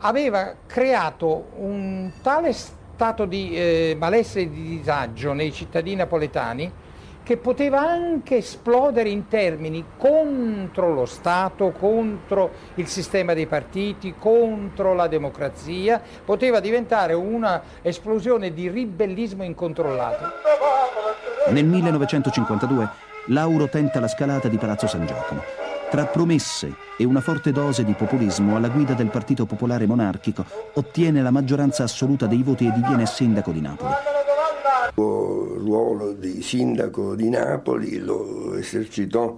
aveva 0.00 0.54
creato 0.66 1.50
un 1.56 2.10
tale 2.22 2.52
stato 2.52 3.24
di 3.24 3.56
eh, 3.56 3.96
malessere 3.98 4.42
e 4.42 4.50
di 4.50 4.62
disagio 4.78 5.32
nei 5.32 5.52
cittadini 5.52 5.96
napoletani 5.96 6.72
che 7.22 7.36
poteva 7.36 7.80
anche 7.80 8.38
esplodere 8.38 9.08
in 9.08 9.28
termini 9.28 9.84
contro 9.96 10.92
lo 10.92 11.06
Stato, 11.06 11.70
contro 11.70 12.50
il 12.74 12.88
sistema 12.88 13.34
dei 13.34 13.46
partiti, 13.46 14.14
contro 14.18 14.94
la 14.94 15.06
democrazia, 15.06 16.02
poteva 16.24 16.58
diventare 16.58 17.12
una 17.12 17.62
esplosione 17.82 18.52
di 18.52 18.68
ribellismo 18.68 19.44
incontrollato. 19.44 20.24
Nel 21.50 21.64
1952 21.64 22.88
Lauro 23.26 23.68
tenta 23.68 24.00
la 24.00 24.08
scalata 24.08 24.48
di 24.48 24.56
Palazzo 24.56 24.88
San 24.88 25.06
Giacomo 25.06 25.69
tra 25.90 26.06
promesse 26.06 26.72
e 26.96 27.04
una 27.04 27.20
forte 27.20 27.50
dose 27.50 27.84
di 27.84 27.94
populismo 27.94 28.54
alla 28.54 28.68
guida 28.68 28.94
del 28.94 29.08
Partito 29.08 29.44
Popolare 29.44 29.86
Monarchico 29.86 30.44
ottiene 30.74 31.20
la 31.20 31.32
maggioranza 31.32 31.82
assoluta 31.82 32.26
dei 32.26 32.44
voti 32.44 32.66
e 32.66 32.72
diviene 32.72 33.06
sindaco 33.06 33.50
di 33.50 33.60
Napoli. 33.60 33.92
Il 34.94 35.66
ruolo 35.66 36.12
di 36.12 36.42
sindaco 36.42 37.16
di 37.16 37.28
Napoli 37.28 37.98
lo 37.98 38.54
esercitò 38.54 39.36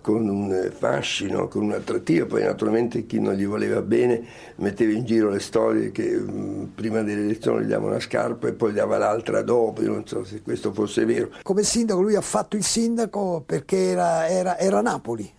con 0.00 0.28
un 0.28 0.70
fascino, 0.76 1.46
con 1.46 1.62
un'attrattiva, 1.62 2.26
poi 2.26 2.42
naturalmente 2.42 3.06
chi 3.06 3.20
non 3.20 3.34
gli 3.34 3.46
voleva 3.46 3.80
bene 3.80 4.24
metteva 4.56 4.92
in 4.92 5.04
giro 5.04 5.30
le 5.30 5.38
storie 5.38 5.92
che 5.92 6.16
mh, 6.16 6.72
prima 6.74 7.02
delle 7.02 7.22
elezioni 7.22 7.64
gli 7.64 7.68
dava 7.68 7.86
una 7.86 8.00
scarpa 8.00 8.48
e 8.48 8.52
poi 8.52 8.72
dava 8.72 8.98
l'altra 8.98 9.42
dopo, 9.42 9.82
io 9.82 9.92
non 9.92 10.04
so 10.04 10.24
se 10.24 10.42
questo 10.42 10.72
fosse 10.72 11.04
vero. 11.04 11.30
Come 11.44 11.62
sindaco 11.62 12.02
lui 12.02 12.16
ha 12.16 12.20
fatto 12.20 12.56
il 12.56 12.64
sindaco 12.64 13.44
perché 13.46 13.90
era, 13.90 14.26
era, 14.28 14.58
era 14.58 14.80
Napoli, 14.80 15.32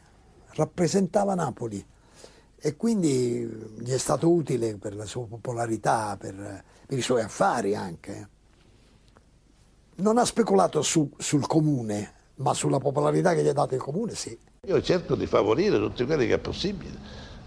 rappresentava 0.55 1.35
Napoli 1.35 1.83
e 2.65 2.75
quindi 2.77 3.45
gli 3.77 3.91
è 3.91 3.97
stato 3.97 4.31
utile 4.31 4.77
per 4.77 4.95
la 4.95 5.05
sua 5.05 5.25
popolarità, 5.25 6.15
per, 6.17 6.63
per 6.85 6.97
i 6.97 7.01
suoi 7.01 7.21
affari 7.21 7.75
anche. 7.75 8.29
Non 9.95 10.17
ha 10.17 10.25
speculato 10.25 10.81
su, 10.81 11.11
sul 11.17 11.45
comune, 11.45 12.13
ma 12.35 12.53
sulla 12.53 12.79
popolarità 12.79 13.33
che 13.33 13.43
gli 13.43 13.49
ha 13.49 13.53
dato 13.53 13.75
il 13.75 13.81
comune 13.81 14.15
sì. 14.15 14.37
Io 14.65 14.81
cerco 14.81 15.15
di 15.15 15.27
favorire 15.27 15.77
tutti 15.77 16.05
quelli 16.05 16.25
che 16.25 16.35
è 16.35 16.39
possibile, 16.39 16.97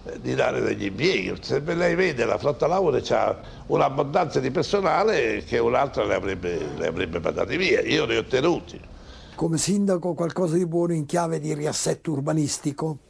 eh, 0.04 0.20
di 0.20 0.34
dare 0.34 0.60
degli 0.60 0.84
impieghi. 0.84 1.42
Se 1.42 1.60
lei 1.60 1.94
vede 1.94 2.26
la 2.26 2.36
flotta 2.36 2.66
Laure 2.66 3.02
ha 3.08 3.40
un'abbondanza 3.68 4.38
di 4.38 4.50
personale 4.50 5.42
che 5.44 5.58
un'altra 5.58 6.04
le 6.04 6.14
avrebbe, 6.14 6.74
le 6.76 6.86
avrebbe 6.86 7.20
mandati 7.20 7.56
via, 7.56 7.80
io 7.80 8.04
ne 8.04 8.18
ho 8.18 8.20
ottenuti 8.20 8.94
come 9.36 9.58
sindaco 9.58 10.14
qualcosa 10.14 10.56
di 10.56 10.66
buono 10.66 10.94
in 10.94 11.04
chiave 11.04 11.38
di 11.38 11.52
riassetto 11.52 12.10
urbanistico 12.10 13.00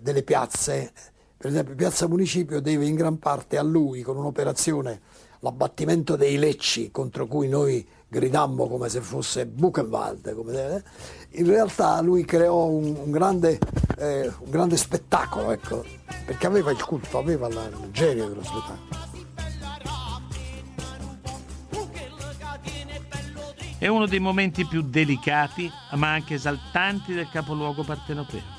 delle 0.00 0.22
piazze. 0.22 0.90
Per 1.36 1.50
esempio 1.50 1.74
Piazza 1.74 2.08
Municipio 2.08 2.60
deve 2.60 2.86
in 2.86 2.94
gran 2.94 3.18
parte 3.18 3.58
a 3.58 3.62
lui 3.62 4.00
con 4.00 4.16
un'operazione, 4.16 5.00
l'abbattimento 5.40 6.16
dei 6.16 6.38
lecci 6.38 6.90
contro 6.90 7.26
cui 7.26 7.46
noi 7.48 7.86
gridammo 8.08 8.66
come 8.68 8.88
se 8.88 9.02
fosse 9.02 9.44
Buchenwald. 9.44 10.34
Come, 10.34 10.82
in 11.32 11.46
realtà 11.46 12.00
lui 12.00 12.24
creò 12.24 12.64
un, 12.64 12.96
un, 12.96 13.10
grande, 13.10 13.58
eh, 13.98 14.26
un 14.28 14.50
grande, 14.50 14.78
spettacolo, 14.78 15.52
ecco, 15.52 15.84
perché 16.24 16.46
aveva 16.46 16.70
il 16.70 16.82
culto, 16.82 17.18
aveva 17.18 17.48
la, 17.48 17.66
il 17.66 17.90
genio 17.90 18.28
dello 18.28 18.42
spettacolo. 18.42 19.05
È 23.78 23.86
uno 23.88 24.06
dei 24.06 24.20
momenti 24.20 24.64
più 24.64 24.80
delicati, 24.80 25.70
ma 25.92 26.12
anche 26.12 26.34
esaltanti 26.34 27.12
del 27.12 27.28
capoluogo 27.28 27.82
partenopeo. 27.82 28.54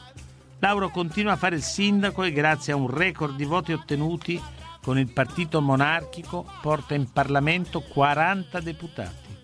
Lauro 0.59 0.89
continua 0.89 1.33
a 1.33 1.37
fare 1.37 1.55
il 1.55 1.63
sindaco 1.63 2.23
e 2.23 2.31
grazie 2.31 2.73
a 2.73 2.75
un 2.75 2.87
record 2.87 3.35
di 3.35 3.45
voti 3.45 3.73
ottenuti 3.73 4.39
con 4.81 4.99
il 4.99 5.11
partito 5.11 5.59
monarchico 5.59 6.45
porta 6.61 6.93
in 6.93 7.11
Parlamento 7.11 7.81
40 7.81 8.59
deputati. 8.59 9.35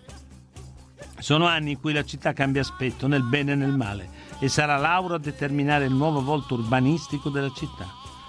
Sono 1.18 1.46
anni 1.46 1.72
in 1.72 1.80
cui 1.80 1.92
la 1.92 2.04
città 2.04 2.32
cambia 2.32 2.60
aspetto 2.60 3.06
nel 3.08 3.24
bene 3.24 3.52
e 3.52 3.56
nel 3.56 3.72
male 3.72 4.08
e 4.38 4.48
sarà 4.48 4.76
Lauro 4.76 5.14
a 5.14 5.18
determinare 5.18 5.86
il 5.86 5.92
nuovo 5.92 6.22
volto 6.22 6.54
urbanistico 6.54 7.30
della 7.30 7.52
città. 7.54 7.86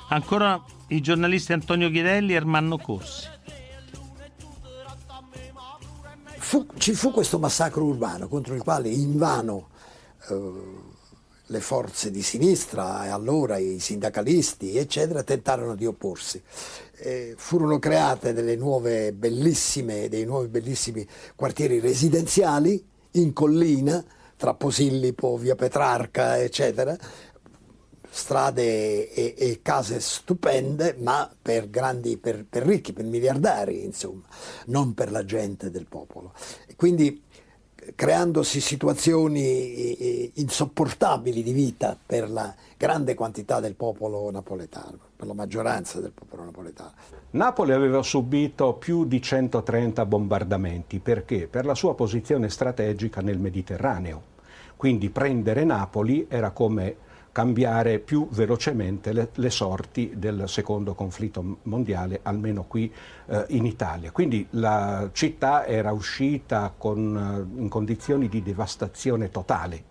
Ancora 0.10 0.62
i 0.88 1.02
giornalisti 1.02 1.54
Antonio 1.54 1.90
Ghirelli 1.90 2.34
e 2.34 2.38
Ermanno 2.38 2.78
Corsi. 2.78 3.28
Fu, 6.46 6.68
ci 6.78 6.94
fu 6.94 7.10
questo 7.12 7.40
massacro 7.40 7.84
urbano 7.84 8.28
contro 8.28 8.54
il 8.54 8.62
quale 8.62 8.88
invano 8.88 9.70
eh, 10.30 10.52
le 11.48 11.60
forze 11.60 12.12
di 12.12 12.22
sinistra 12.22 13.06
e 13.06 13.10
allora 13.10 13.58
i 13.58 13.80
sindacalisti 13.80 14.78
eccetera 14.78 15.24
tentarono 15.24 15.74
di 15.74 15.88
opporsi. 15.88 16.40
Eh, 16.98 17.34
furono 17.36 17.80
create 17.80 18.32
dei 18.32 18.58
nuovi 18.58 19.12
bellissimi 19.12 20.08
quartieri 21.36 21.80
residenziali 21.80 22.86
in 23.14 23.34
collina 23.34 24.04
tra 24.38 24.54
Posillipo, 24.54 25.38
via 25.38 25.56
Petrarca, 25.56 26.38
eccetera, 26.38 26.96
strade 28.15 29.12
e, 29.12 29.36
e, 29.38 29.60
case 29.62 30.00
stupende, 30.00 30.95
ma 31.00 31.29
per, 31.41 31.69
grandi, 31.69 32.15
per, 32.15 32.45
per, 32.50 32.63
ricchi, 32.63 32.93
per 32.93 33.03
miliardari, 33.03 33.84
insomma, 33.84 34.24
non 34.67 34.93
per 34.93 35.12
la 35.12 35.25
gente 35.25 35.69
del 35.69 35.86
popolo. 35.86 36.31
quindi 36.77 37.22
creandosi 37.93 38.62
situazioni 38.62 40.31
insopportabili 40.39 41.43
di 41.43 41.51
vita 41.51 41.95
per 42.03 42.31
la 42.31 42.55
grande 42.77 43.13
quantità 43.13 43.60
del 43.60 43.75
popolo 43.75 44.31
napoletano, 44.31 44.98
per 45.15 45.27
la 45.27 45.34
maggioranza 45.34 46.00
del 46.00 46.12
popolo 46.12 46.45
napoletano. 46.45 46.93
Napoli 47.31 47.74
aveva 47.74 48.01
subito 48.01 48.74
più 48.74 49.05
di 49.05 49.22
130 49.22 50.05
bombardamenti 50.05 51.00
perché? 51.00 51.48
Per 51.48 51.65
la 51.65 51.75
sua 51.75 51.93
posizione 51.93 52.50
strategica 52.50 53.22
nel 53.22 53.38
Mediterraneo. 53.38 54.34
Quindi 54.77 55.10
prendere 55.10 55.63
Napoli 55.63 56.25
era 56.27 56.51
come 56.51 56.95
cambiare 57.36 58.00
più 58.00 58.30
velocemente 58.30 59.12
le, 59.12 59.27
le, 59.34 59.50
sorti 59.50 60.13
del 60.15 60.48
secondo 60.48 60.94
conflitto 60.94 61.58
mondiale, 61.63 62.22
almeno 62.24 62.63
qui 62.63 62.89
eh, 63.25 63.44
in 63.50 63.65
Italia. 63.65 64.10
Quindi 64.12 64.48
la 64.51 65.10
città 65.12 65.65
era 65.65 65.92
uscita 65.92 66.74
con, 66.77 67.50
eh, 67.54 67.60
in 67.60 67.68
condizioni 67.68 68.30
di 68.30 68.42
devastazione 68.42 69.32
totale. 69.32 69.84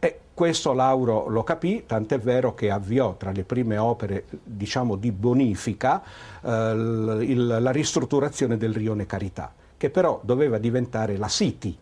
E 0.00 0.18
questo 0.34 0.72
Lauro 0.72 1.28
lo 1.28 1.44
capì, 1.44 1.84
tant'è 1.86 2.18
vero 2.18 2.54
che 2.54 2.72
avviò 2.72 3.14
tra 3.16 3.30
le 3.30 3.44
prime 3.44 3.76
opere 3.76 4.24
diciamo, 4.42 4.96
di 4.96 5.12
bonifica 5.12 6.02
eh, 6.42 6.72
il, 7.20 7.46
la 7.60 7.70
ristrutturazione 7.70 8.56
del 8.56 8.74
rione 8.74 9.06
Carità, 9.06 9.54
che 9.76 9.90
però 9.90 10.20
doveva 10.24 10.58
diventare 10.58 11.16
la 11.18 11.28
City 11.28 11.78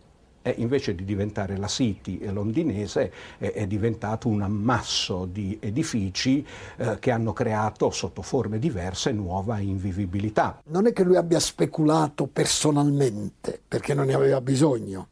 e 0.47 0.55
invece 0.57 0.95
di 0.95 1.03
diventare 1.03 1.57
la 1.57 1.67
City 1.67 2.19
londinese 2.31 3.11
è, 3.37 3.51
è 3.51 3.67
diventato 3.67 4.29
un 4.29 4.41
ammasso 4.41 5.25
di 5.25 5.57
edifici 5.61 6.45
eh, 6.77 6.97
che 6.99 7.11
hanno 7.11 7.33
creato 7.33 7.89
sotto 7.89 8.21
forme 8.21 8.59
diverse 8.59 9.11
nuova 9.11 9.59
invivibilità. 9.59 10.61
Non 10.67 10.87
è 10.87 10.93
che 10.93 11.03
lui 11.03 11.17
abbia 11.17 11.39
speculato 11.39 12.27
personalmente 12.27 13.59
perché 13.67 13.93
non 13.93 14.05
ne 14.05 14.13
aveva 14.13 14.39
bisogno, 14.39 15.07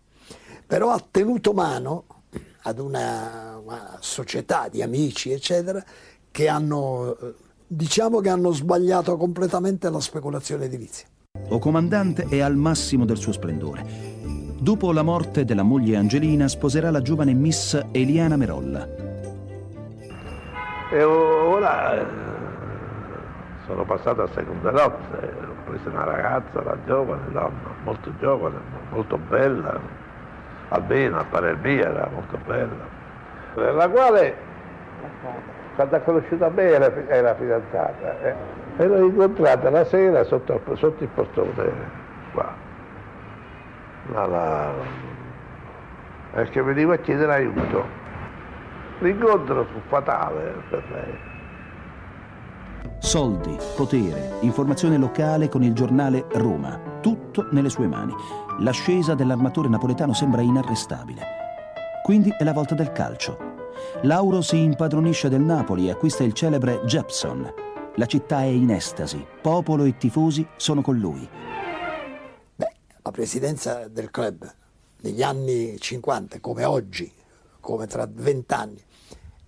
però 0.66 0.92
ha 0.92 1.04
tenuto 1.10 1.52
mano 1.54 2.06
ad 2.64 2.80
una, 2.80 3.60
una 3.64 3.98
società 4.00 4.70
di 4.70 4.82
amici, 4.82 5.32
eccetera, 5.32 5.84
che 6.32 6.48
hanno, 6.48 7.16
diciamo 7.68 8.22
che 8.22 8.30
hanno 8.30 8.52
sbagliato 8.52 9.18
completamente 9.18 9.90
la 9.90 10.00
speculazione 10.00 10.66
edilizia. 10.66 11.08
O 11.50 11.60
comandante 11.60 12.26
è 12.30 12.40
al 12.40 12.56
massimo 12.56 13.06
del 13.06 13.18
suo 13.18 13.34
splendore. 13.34 14.15
Dopo 14.58 14.94
la 14.94 15.04
morte 15.04 15.44
della 15.44 15.64
moglie 15.64 15.98
Angelina 15.98 16.48
sposerà 16.48 16.90
la 16.90 17.02
giovane 17.02 17.34
Miss 17.34 17.78
Eliana 17.92 18.38
Merolla. 18.38 18.88
E 20.90 21.04
ora 21.04 22.00
eh, 22.00 22.06
sono 23.66 23.84
passato 23.84 24.22
a 24.22 24.28
seconda 24.34 24.72
nozze, 24.72 25.18
ho 25.20 25.70
preso 25.70 25.90
una 25.90 26.06
ragazza, 26.06 26.62
una 26.62 26.78
giovane 26.86 27.32
donna, 27.32 27.52
molto 27.84 28.12
giovane, 28.18 28.56
molto 28.92 29.18
bella, 29.18 29.78
almeno 30.70 31.20
a 31.20 31.26
parer 31.26 31.58
mia 31.58 31.90
era 31.90 32.10
molto 32.14 32.38
bella, 32.46 33.74
la 33.74 33.90
quale 33.90 34.36
quando 35.76 35.96
ha 35.98 36.00
conosciuto 36.00 36.50
me 36.52 36.64
era, 36.64 36.92
era 37.08 37.36
fidanzata 37.36 38.22
eh. 38.22 38.36
e 38.78 38.88
l'ho 38.88 39.06
incontrata 39.06 39.70
la 39.70 39.84
sera 39.84 40.24
sotto, 40.24 40.62
sotto 40.76 41.04
il 41.04 41.10
portone 41.10 41.54
qua. 42.32 42.65
La, 44.12 44.26
la, 44.26 44.74
perché 46.32 46.62
venivo 46.62 46.92
a 46.92 46.98
chiedere 46.98 47.34
aiuto. 47.34 48.04
L'incontro 49.00 49.66
fu 49.66 49.80
fatale 49.88 50.64
per 50.70 50.84
lei. 50.92 51.34
Soldi, 53.00 53.58
potere, 53.76 54.38
informazione 54.42 54.98
locale 54.98 55.50
con 55.50 55.64
il 55.64 55.74
giornale 55.74 56.26
Roma, 56.34 56.80
tutto 57.02 57.48
nelle 57.52 57.70
sue 57.70 57.88
mani. 57.88 58.14
L'ascesa 58.60 59.16
dell'armatore 59.16 59.70
napoletano 59.70 60.14
sembra 60.14 60.42
inarrestabile. 60.42 61.22
Quindi 62.04 62.34
è 62.38 62.44
la 62.44 62.54
volta 62.54 62.76
del 62.76 62.92
calcio. 62.92 63.54
Lauro 64.02 64.42
si 64.42 64.62
impadronisce 64.62 65.30
del 65.30 65.42
Napoli 65.42 65.88
e 65.88 65.92
acquista 65.92 66.24
il 66.24 66.34
celebre 66.34 66.82
Jepson. 66.86 67.54
La 67.96 68.06
città 68.06 68.42
è 68.42 68.46
in 68.46 68.72
estasi, 68.72 69.26
popolo 69.42 69.84
e 69.84 69.98
tifosi 69.98 70.46
sono 70.56 70.82
con 70.82 70.98
lui. 70.98 71.28
La 73.06 73.12
presidenza 73.12 73.88
del 73.88 74.10
club 74.10 74.52
negli 75.02 75.22
anni 75.22 75.80
50, 75.80 76.40
come 76.40 76.64
oggi, 76.64 77.14
come 77.60 77.86
tra 77.86 78.10
vent'anni, 78.12 78.84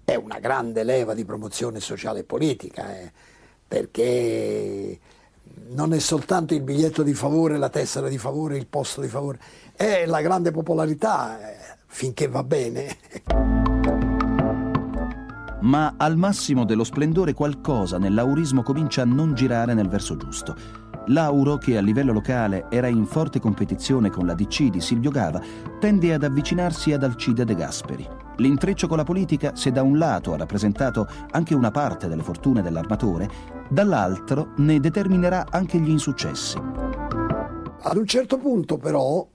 è 0.05 0.13
una 0.13 0.37
grande 0.37 0.83
leva 0.83 1.15
di 1.15 1.25
promozione 1.25 1.79
sociale 1.79 2.19
e 2.19 2.23
politica, 2.23 2.95
eh, 2.95 3.11
perché 3.67 4.99
non 5.69 5.91
è 5.95 5.97
soltanto 5.97 6.53
il 6.53 6.61
biglietto 6.61 7.01
di 7.01 7.15
favore, 7.15 7.57
la 7.57 7.69
tessera 7.69 8.09
di 8.09 8.19
favore, 8.19 8.57
il 8.57 8.67
posto 8.67 9.01
di 9.01 9.07
favore, 9.07 9.39
è 9.75 10.05
la 10.05 10.21
grande 10.21 10.51
popolarità, 10.51 11.39
eh, 11.39 11.57
finché 11.87 12.27
va 12.27 12.43
bene. 12.43 12.95
ma 15.61 15.95
al 15.97 16.15
massimo 16.15 16.63
dello 16.63 16.83
splendore 16.83 17.33
qualcosa 17.33 17.97
nell'aurismo 17.97 18.61
comincia 18.61 19.01
a 19.01 19.05
non 19.05 19.33
girare 19.33 19.73
nel 19.73 19.89
verso 19.89 20.15
giusto. 20.15 20.86
Lauro, 21.07 21.57
che 21.57 21.77
a 21.77 21.81
livello 21.81 22.13
locale 22.13 22.67
era 22.69 22.87
in 22.87 23.05
forte 23.05 23.39
competizione 23.39 24.09
con 24.09 24.25
la 24.25 24.33
DC 24.33 24.63
di 24.69 24.81
Silvio 24.81 25.11
Gava, 25.11 25.41
tende 25.79 26.13
ad 26.13 26.23
avvicinarsi 26.23 26.93
ad 26.93 27.03
Alcide 27.03 27.45
De 27.45 27.55
Gasperi. 27.55 28.07
L'intreccio 28.37 28.87
con 28.87 28.97
la 28.97 29.03
politica, 29.03 29.55
se 29.55 29.71
da 29.71 29.81
un 29.81 29.97
lato 29.97 30.33
ha 30.33 30.37
rappresentato 30.37 31.07
anche 31.31 31.55
una 31.55 31.71
parte 31.71 32.07
delle 32.07 32.23
fortune 32.23 32.61
dell'armatore, 32.61 33.29
dall'altro 33.69 34.53
ne 34.57 34.79
determinerà 34.79 35.47
anche 35.49 35.79
gli 35.79 35.89
insuccessi. 35.89 36.57
Ad 37.79 37.95
un 37.95 38.05
certo 38.05 38.37
punto 38.37 38.77
però 38.77 39.25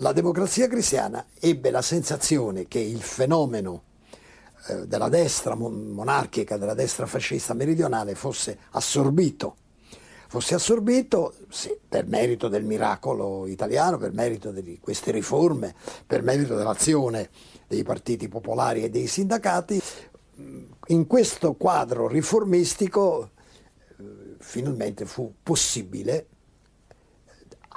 la 0.00 0.12
democrazia 0.12 0.68
cristiana 0.68 1.24
ebbe 1.40 1.70
la 1.70 1.82
sensazione 1.82 2.68
che 2.68 2.78
il 2.78 3.00
fenomeno 3.00 3.82
eh, 4.68 4.86
della 4.86 5.08
destra 5.08 5.54
monarchica, 5.54 6.58
della 6.58 6.74
destra 6.74 7.06
fascista 7.06 7.54
meridionale 7.54 8.14
fosse 8.14 8.58
assorbito. 8.70 9.56
Fosse 10.28 10.54
assorbito 10.54 11.34
sì, 11.48 11.76
per 11.88 12.06
merito 12.06 12.48
del 12.48 12.64
miracolo 12.64 13.46
italiano, 13.46 13.96
per 13.96 14.12
merito 14.12 14.50
di 14.50 14.78
queste 14.80 15.12
riforme, 15.12 15.74
per 16.06 16.22
merito 16.22 16.56
dell'azione 16.56 17.30
dei 17.66 17.82
partiti 17.84 18.28
popolari 18.28 18.82
e 18.82 18.90
dei 18.90 19.06
sindacati. 19.06 19.80
In 20.88 21.06
questo 21.06 21.54
quadro 21.54 22.08
riformistico 22.08 23.30
eh, 23.98 24.36
finalmente 24.38 25.06
fu 25.06 25.32
possibile 25.42 26.26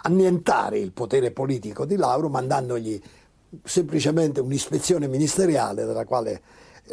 annientare 0.01 0.79
il 0.79 0.91
potere 0.91 1.31
politico 1.31 1.85
di 1.85 1.95
Lauro 1.95 2.29
mandandogli 2.29 3.01
semplicemente 3.63 4.39
un'ispezione 4.39 5.07
ministeriale 5.07 5.85
dalla 5.85 6.05
quale 6.05 6.41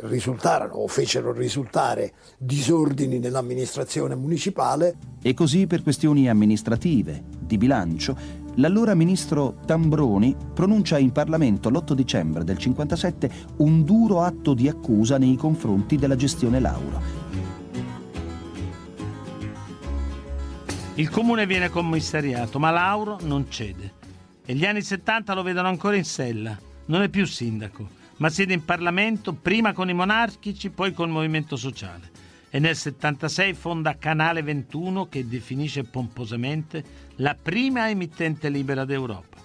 risultarono 0.02 0.74
o 0.74 0.88
fecero 0.88 1.32
risultare 1.32 2.12
disordini 2.38 3.18
nell'amministrazione 3.18 4.14
municipale. 4.14 4.96
E 5.22 5.34
così 5.34 5.66
per 5.66 5.82
questioni 5.82 6.28
amministrative, 6.28 7.24
di 7.38 7.56
bilancio, 7.56 8.16
l'allora 8.56 8.94
ministro 8.94 9.58
Tambroni 9.64 10.36
pronuncia 10.54 10.98
in 10.98 11.12
Parlamento 11.12 11.70
l'8 11.70 11.92
dicembre 11.92 12.44
del 12.44 12.58
57 12.58 13.30
un 13.58 13.84
duro 13.84 14.22
atto 14.22 14.54
di 14.54 14.68
accusa 14.68 15.18
nei 15.18 15.36
confronti 15.36 15.96
della 15.96 16.16
gestione 16.16 16.60
Lauro. 16.60 17.34
Il 20.94 21.10
comune 21.10 21.44
viene 21.46 21.68
commissariato, 21.68 22.58
ma 22.58 22.70
Lauro 22.70 23.18
non 23.22 23.50
cede. 23.50 23.92
E 24.46 24.54
gli 24.54 24.64
anni 24.64 24.80
70 24.80 25.34
lo 25.34 25.42
vedono 25.42 25.68
ancora 25.68 25.96
in 25.96 26.04
sella. 26.04 26.56
Non 26.86 27.02
è 27.02 27.08
più 27.08 27.26
sindaco 27.26 27.95
ma 28.18 28.28
siede 28.28 28.54
in 28.54 28.64
Parlamento 28.64 29.34
prima 29.34 29.72
con 29.72 29.88
i 29.88 29.94
monarchici, 29.94 30.70
poi 30.70 30.92
col 30.92 31.08
Movimento 31.08 31.56
Sociale. 31.56 32.10
E 32.48 32.58
nel 32.58 32.76
76 32.76 33.54
fonda 33.54 33.98
Canale 33.98 34.42
21 34.42 35.08
che 35.08 35.26
definisce 35.26 35.84
pomposamente 35.84 36.84
la 37.16 37.34
prima 37.34 37.90
emittente 37.90 38.48
libera 38.48 38.84
d'Europa. 38.84 39.36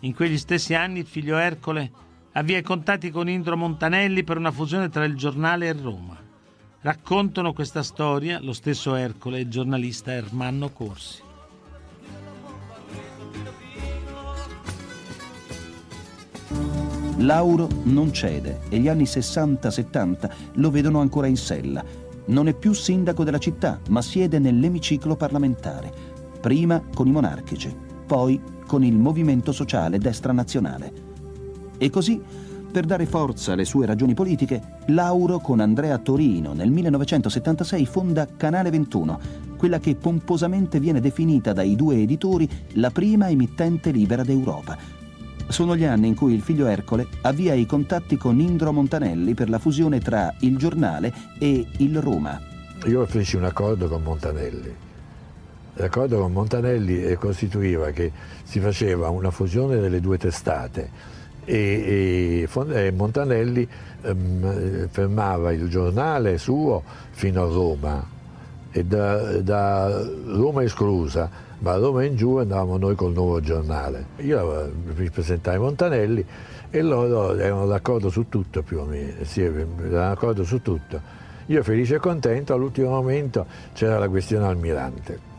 In 0.00 0.14
quegli 0.14 0.38
stessi 0.38 0.74
anni 0.74 1.00
il 1.00 1.06
figlio 1.06 1.36
Ercole 1.36 1.90
avvia 2.32 2.58
i 2.58 2.62
contatti 2.62 3.10
con 3.10 3.28
Indro 3.28 3.56
Montanelli 3.56 4.22
per 4.22 4.36
una 4.36 4.52
fusione 4.52 4.88
tra 4.88 5.04
il 5.04 5.16
giornale 5.16 5.66
e 5.66 5.72
Roma. 5.72 6.16
Raccontano 6.80 7.52
questa 7.52 7.82
storia 7.82 8.40
lo 8.40 8.52
stesso 8.52 8.94
Ercole 8.94 9.38
e 9.38 9.42
il 9.42 9.48
giornalista 9.48 10.12
Ermanno 10.12 10.70
Corsi. 10.70 11.30
Lauro 17.22 17.68
non 17.84 18.12
cede 18.12 18.62
e 18.68 18.78
gli 18.78 18.88
anni 18.88 19.04
60-70 19.04 20.30
lo 20.54 20.70
vedono 20.70 21.00
ancora 21.00 21.28
in 21.28 21.36
sella. 21.36 21.84
Non 22.26 22.48
è 22.48 22.54
più 22.54 22.72
sindaco 22.72 23.22
della 23.22 23.38
città, 23.38 23.80
ma 23.90 24.02
siede 24.02 24.40
nell'emiciclo 24.40 25.14
parlamentare. 25.14 25.92
Prima 26.40 26.82
con 26.92 27.06
i 27.06 27.12
monarchici, 27.12 27.74
poi 28.06 28.40
con 28.66 28.82
il 28.82 28.96
movimento 28.96 29.52
sociale 29.52 29.98
destra 29.98 30.32
nazionale. 30.32 30.92
E 31.78 31.90
così, 31.90 32.20
per 32.72 32.86
dare 32.86 33.06
forza 33.06 33.52
alle 33.52 33.64
sue 33.64 33.86
ragioni 33.86 34.14
politiche, 34.14 34.78
Lauro 34.86 35.38
con 35.38 35.60
Andrea 35.60 35.98
Torino 35.98 36.54
nel 36.54 36.70
1976 36.70 37.86
fonda 37.86 38.26
Canale 38.36 38.70
21, 38.70 39.20
quella 39.56 39.78
che 39.78 39.94
pomposamente 39.94 40.80
viene 40.80 41.00
definita 41.00 41.52
dai 41.52 41.76
due 41.76 42.00
editori 42.00 42.48
la 42.74 42.90
prima 42.90 43.28
emittente 43.28 43.92
libera 43.92 44.24
d'Europa 44.24 45.01
sono 45.52 45.76
gli 45.76 45.84
anni 45.84 46.08
in 46.08 46.14
cui 46.14 46.32
il 46.32 46.40
figlio 46.40 46.66
Ercole 46.66 47.06
avvia 47.20 47.52
i 47.52 47.66
contatti 47.66 48.16
con 48.16 48.40
Indro 48.40 48.72
Montanelli 48.72 49.34
per 49.34 49.50
la 49.50 49.58
fusione 49.58 50.00
tra 50.00 50.34
il 50.40 50.56
giornale 50.56 51.12
e 51.38 51.66
il 51.76 52.00
Roma. 52.00 52.40
Io 52.86 53.04
feci 53.06 53.36
un 53.36 53.44
accordo 53.44 53.86
con 53.86 54.02
Montanelli. 54.02 54.74
L'accordo 55.74 56.18
con 56.18 56.32
Montanelli 56.32 57.14
costituiva 57.14 57.90
che 57.90 58.10
si 58.42 58.60
faceva 58.60 59.10
una 59.10 59.30
fusione 59.30 59.78
delle 59.78 60.00
due 60.00 60.16
testate 60.16 60.90
e, 61.44 62.48
e, 62.50 62.84
e 62.86 62.92
Montanelli 62.92 63.68
ehm, 64.00 64.88
fermava 64.88 65.52
il 65.52 65.68
giornale 65.68 66.38
suo 66.38 66.82
fino 67.10 67.42
a 67.42 67.46
Roma 67.46 68.06
e 68.70 68.84
da, 68.84 69.40
da 69.42 70.02
Roma 70.26 70.62
esclusa 70.62 71.30
ma 71.62 71.72
da 71.72 71.78
Roma 71.78 72.04
in 72.04 72.16
giù 72.16 72.36
andavamo 72.36 72.76
noi 72.76 72.94
col 72.94 73.12
nuovo 73.12 73.40
giornale. 73.40 74.06
Io 74.18 74.72
mi 74.96 75.10
presentai 75.10 75.58
Montanelli 75.58 76.24
e 76.70 76.82
loro 76.82 77.36
erano 77.36 77.66
d'accordo 77.66 78.10
su 78.10 78.28
tutto 78.28 78.62
più 78.62 78.78
o 78.78 78.84
meno, 78.84 79.24
sì, 79.24 79.42
erano 79.42 79.88
d'accordo 79.88 80.44
su 80.44 80.60
tutto. 80.60 81.00
Io 81.46 81.62
felice 81.62 81.96
e 81.96 81.98
contento, 81.98 82.52
all'ultimo 82.52 82.90
momento 82.90 83.46
c'era 83.74 83.98
la 83.98 84.08
questione 84.08 84.46
almirante. 84.46 85.30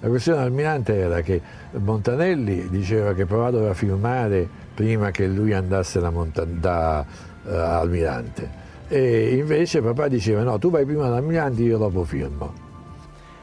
La 0.00 0.08
questione 0.08 0.42
almirante 0.42 0.94
era 0.94 1.22
che 1.22 1.40
Montanelli 1.72 2.68
diceva 2.68 3.14
che 3.14 3.24
papà 3.24 3.50
doveva 3.50 3.74
firmare 3.74 4.48
prima 4.74 5.10
che 5.10 5.26
lui 5.26 5.52
andasse 5.52 5.98
da, 5.98 6.10
Montan- 6.10 6.60
da 6.60 7.04
uh, 7.42 7.48
Almirante 7.48 8.66
e 8.86 9.36
invece 9.36 9.82
papà 9.82 10.06
diceva 10.06 10.42
no, 10.42 10.58
tu 10.58 10.70
vai 10.70 10.84
prima 10.84 11.08
da 11.08 11.16
Almirante, 11.16 11.62
io 11.62 11.78
dopo 11.78 12.04
firmo. 12.04 12.66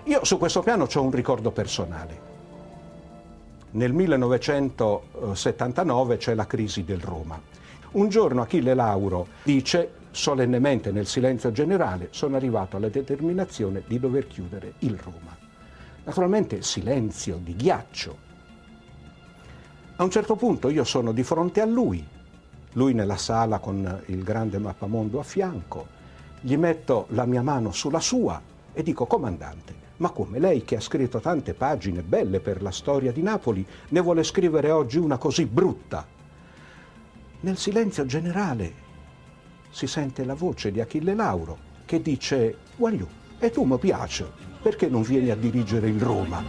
Io 0.07 0.23
su 0.23 0.37
questo 0.37 0.61
piano 0.61 0.87
ho 0.93 1.01
un 1.01 1.09
ricordo 1.09 1.49
personale. 1.49 2.33
Nel 3.71 3.91
1979 3.91 6.17
c'è 6.17 6.35
la 6.35 6.45
crisi 6.45 6.83
del 6.83 6.99
Roma. 6.99 7.41
Un 7.93 8.09
giorno 8.09 8.43
Achille 8.43 8.75
Lauro 8.75 9.25
dice 9.41 9.93
solennemente 10.11 10.91
nel 10.91 11.07
silenzio 11.07 11.51
generale 11.51 12.09
sono 12.11 12.35
arrivato 12.35 12.77
alla 12.77 12.89
determinazione 12.89 13.81
di 13.87 13.99
dover 13.99 14.27
chiudere 14.27 14.73
il 14.79 14.95
Roma. 14.95 15.35
Naturalmente 16.03 16.61
silenzio 16.61 17.39
di 17.41 17.55
ghiaccio. 17.55 18.17
A 19.95 20.03
un 20.03 20.11
certo 20.11 20.35
punto 20.35 20.69
io 20.69 20.83
sono 20.83 21.13
di 21.13 21.23
fronte 21.23 21.61
a 21.61 21.65
lui, 21.65 22.07
lui 22.73 22.93
nella 22.93 23.17
sala 23.17 23.57
con 23.57 24.03
il 24.05 24.21
grande 24.21 24.59
mappamondo 24.59 25.19
a 25.19 25.23
fianco, 25.23 25.87
gli 26.41 26.57
metto 26.57 27.07
la 27.09 27.25
mia 27.25 27.41
mano 27.41 27.71
sulla 27.71 27.99
sua 27.99 28.39
e 28.71 28.83
dico 28.83 29.07
comandante, 29.07 29.84
ma 29.97 30.09
come 30.09 30.39
lei 30.39 30.63
che 30.63 30.75
ha 30.75 30.81
scritto 30.81 31.19
tante 31.19 31.53
pagine 31.53 32.01
belle 32.01 32.39
per 32.39 32.61
la 32.61 32.71
storia 32.71 33.11
di 33.11 33.21
Napoli 33.21 33.65
ne 33.89 33.99
vuole 34.01 34.23
scrivere 34.23 34.71
oggi 34.71 34.97
una 34.97 35.17
così 35.17 35.45
brutta? 35.45 36.05
Nel 37.41 37.57
silenzio 37.57 38.05
generale 38.05 38.83
si 39.69 39.87
sente 39.87 40.25
la 40.25 40.33
voce 40.33 40.71
di 40.71 40.81
Achille 40.81 41.13
Lauro 41.13 41.57
che 41.85 42.01
dice 42.01 42.57
Guagliù, 42.75 43.07
e 43.37 43.51
tu 43.51 43.63
mi 43.63 43.77
piace, 43.77 44.29
perché 44.61 44.87
non 44.87 45.03
vieni 45.03 45.29
a 45.29 45.35
dirigere 45.35 45.87
il 45.87 46.01
Roma? 46.01 46.43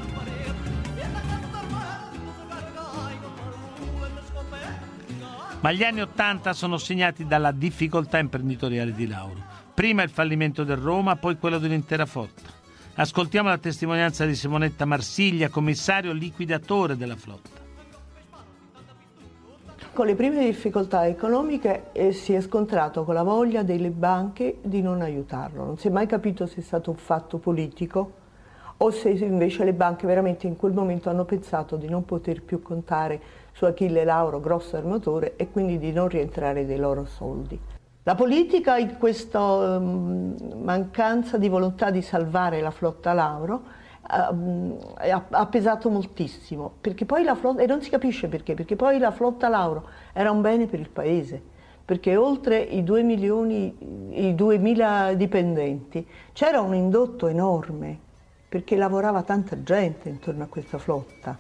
Ma 5.61 5.73
gli 5.73 5.83
anni 5.83 6.01
Ottanta 6.01 6.53
sono 6.53 6.79
segnati 6.79 7.27
dalla 7.27 7.51
difficoltà 7.51 8.19
imprenditoriale 8.19 8.95
di 8.95 9.07
Lauro. 9.07 9.43
Prima 9.75 10.03
il 10.03 10.11
fallimento 10.11 10.65
del 10.65 10.77
Roma, 10.77 11.17
poi 11.17 11.37
quello 11.39 11.59
dell'intera 11.59 12.07
flotta. 12.07 12.56
Ascoltiamo 12.99 13.51
la 13.51 13.59
testimonianza 13.59 14.25
di 14.25 14.35
Simonetta 14.35 14.87
Marsiglia, 14.87 15.51
commissario 15.51 16.13
liquidatore 16.13 16.97
della 16.97 17.15
flotta. 17.15 17.51
Con 19.93 20.07
le 20.07 20.15
prime 20.15 20.43
difficoltà 20.43 21.07
economiche 21.07 21.93
eh, 21.93 22.13
si 22.13 22.33
è 22.33 22.41
scontrato 22.41 23.05
con 23.05 23.13
la 23.13 23.23
voglia 23.23 23.63
delle 23.63 23.91
banche 23.91 24.61
di 24.63 24.81
non 24.81 25.03
aiutarlo. 25.03 25.67
Non 25.67 25.77
si 25.77 25.89
è 25.89 25.91
mai 25.91 26.07
capito 26.07 26.47
se 26.47 26.61
è 26.61 26.63
stato 26.63 26.89
un 26.89 26.97
fatto 26.97 27.37
politico 27.37 28.13
o 28.79 28.91
se 28.91 29.11
invece 29.11 29.65
le 29.65 29.75
banche 29.75 30.07
veramente 30.07 30.47
in 30.47 30.57
quel 30.57 30.73
momento 30.73 31.11
hanno 31.11 31.27
pensato 31.27 31.77
di 31.77 31.91
non 31.91 32.07
poter 32.07 32.41
più 32.41 32.63
contare 32.63 33.21
su 33.53 33.67
Achille 33.67 34.05
Lauro, 34.05 34.41
grosso 34.41 34.75
armatore, 34.77 35.37
e 35.37 35.51
quindi 35.51 35.79
di 35.79 35.93
non 35.93 36.09
rientrare 36.09 36.65
dei 36.65 36.79
loro 36.79 37.05
soldi. 37.05 37.76
La 38.07 38.14
politica 38.14 38.79
in 38.79 38.99
questa 38.99 39.40
um, 39.40 40.37
mancanza 40.62 41.38
di 41.38 41.49
volontà 41.49 41.90
di 41.90 42.03
salvare 42.03 42.61
la 42.61 42.71
flotta 42.71 43.12
Lauro 43.12 43.64
ha, 44.03 45.47
pesato 45.51 45.90
moltissimo, 45.90 46.75
flotta, 47.35 47.62
e 47.62 47.66
non 47.66 47.83
si 47.83 47.90
capisce 47.90 48.29
perché, 48.29 48.55
perché 48.55 48.77
poi 48.77 49.01
la 49.01 49.11
flotta 49.11 49.49
Lauro 49.49 49.88
era 50.12 50.31
un 50.31 50.40
bene 50.40 50.66
per 50.66 50.79
il 50.79 50.88
paese, 50.88 51.42
perché 51.85 52.14
oltre 52.14 52.61
i 52.61 52.85
2 52.85 53.03
milioni, 53.03 53.77
i 54.11 54.35
2.000 54.35 55.14
dipendenti, 55.14 56.07
c'era 56.33 56.61
un 56.61 56.77
indotto 56.77 57.27
enorme, 57.27 57.99
perché 58.49 58.77
lavorava 58.77 59.23
tanta 59.23 59.61
gente 59.64 60.09
intorno 60.09 60.45
a 60.45 60.47
questa 60.47 60.79
flotta. 60.79 61.37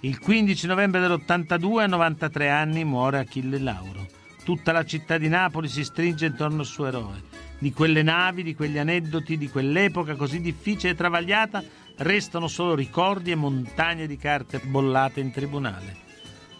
Il 0.00 0.18
15 0.18 0.66
novembre 0.66 1.00
dell'82, 1.00 1.80
a 1.80 1.86
93 1.86 2.48
anni, 2.48 2.84
muore 2.84 3.18
Achille 3.18 3.58
Lauro. 3.58 4.03
Tutta 4.44 4.72
la 4.72 4.84
città 4.84 5.18
di 5.18 5.28
Napoli 5.28 5.68
si 5.68 5.82
stringe 5.82 6.26
intorno 6.26 6.60
al 6.60 6.66
suo 6.66 6.86
eroe 6.86 7.42
di 7.64 7.72
quelle 7.72 8.02
navi, 8.02 8.42
di 8.42 8.54
quegli 8.54 8.76
aneddoti, 8.76 9.38
di 9.38 9.48
quell'epoca 9.48 10.16
così 10.16 10.40
difficile 10.42 10.92
e 10.92 10.94
travagliata, 10.94 11.62
restano 11.96 12.46
solo 12.46 12.74
ricordi 12.74 13.30
e 13.30 13.36
montagne 13.36 14.06
di 14.06 14.18
carte 14.18 14.58
bollate 14.58 15.20
in 15.20 15.30
tribunale. 15.30 16.02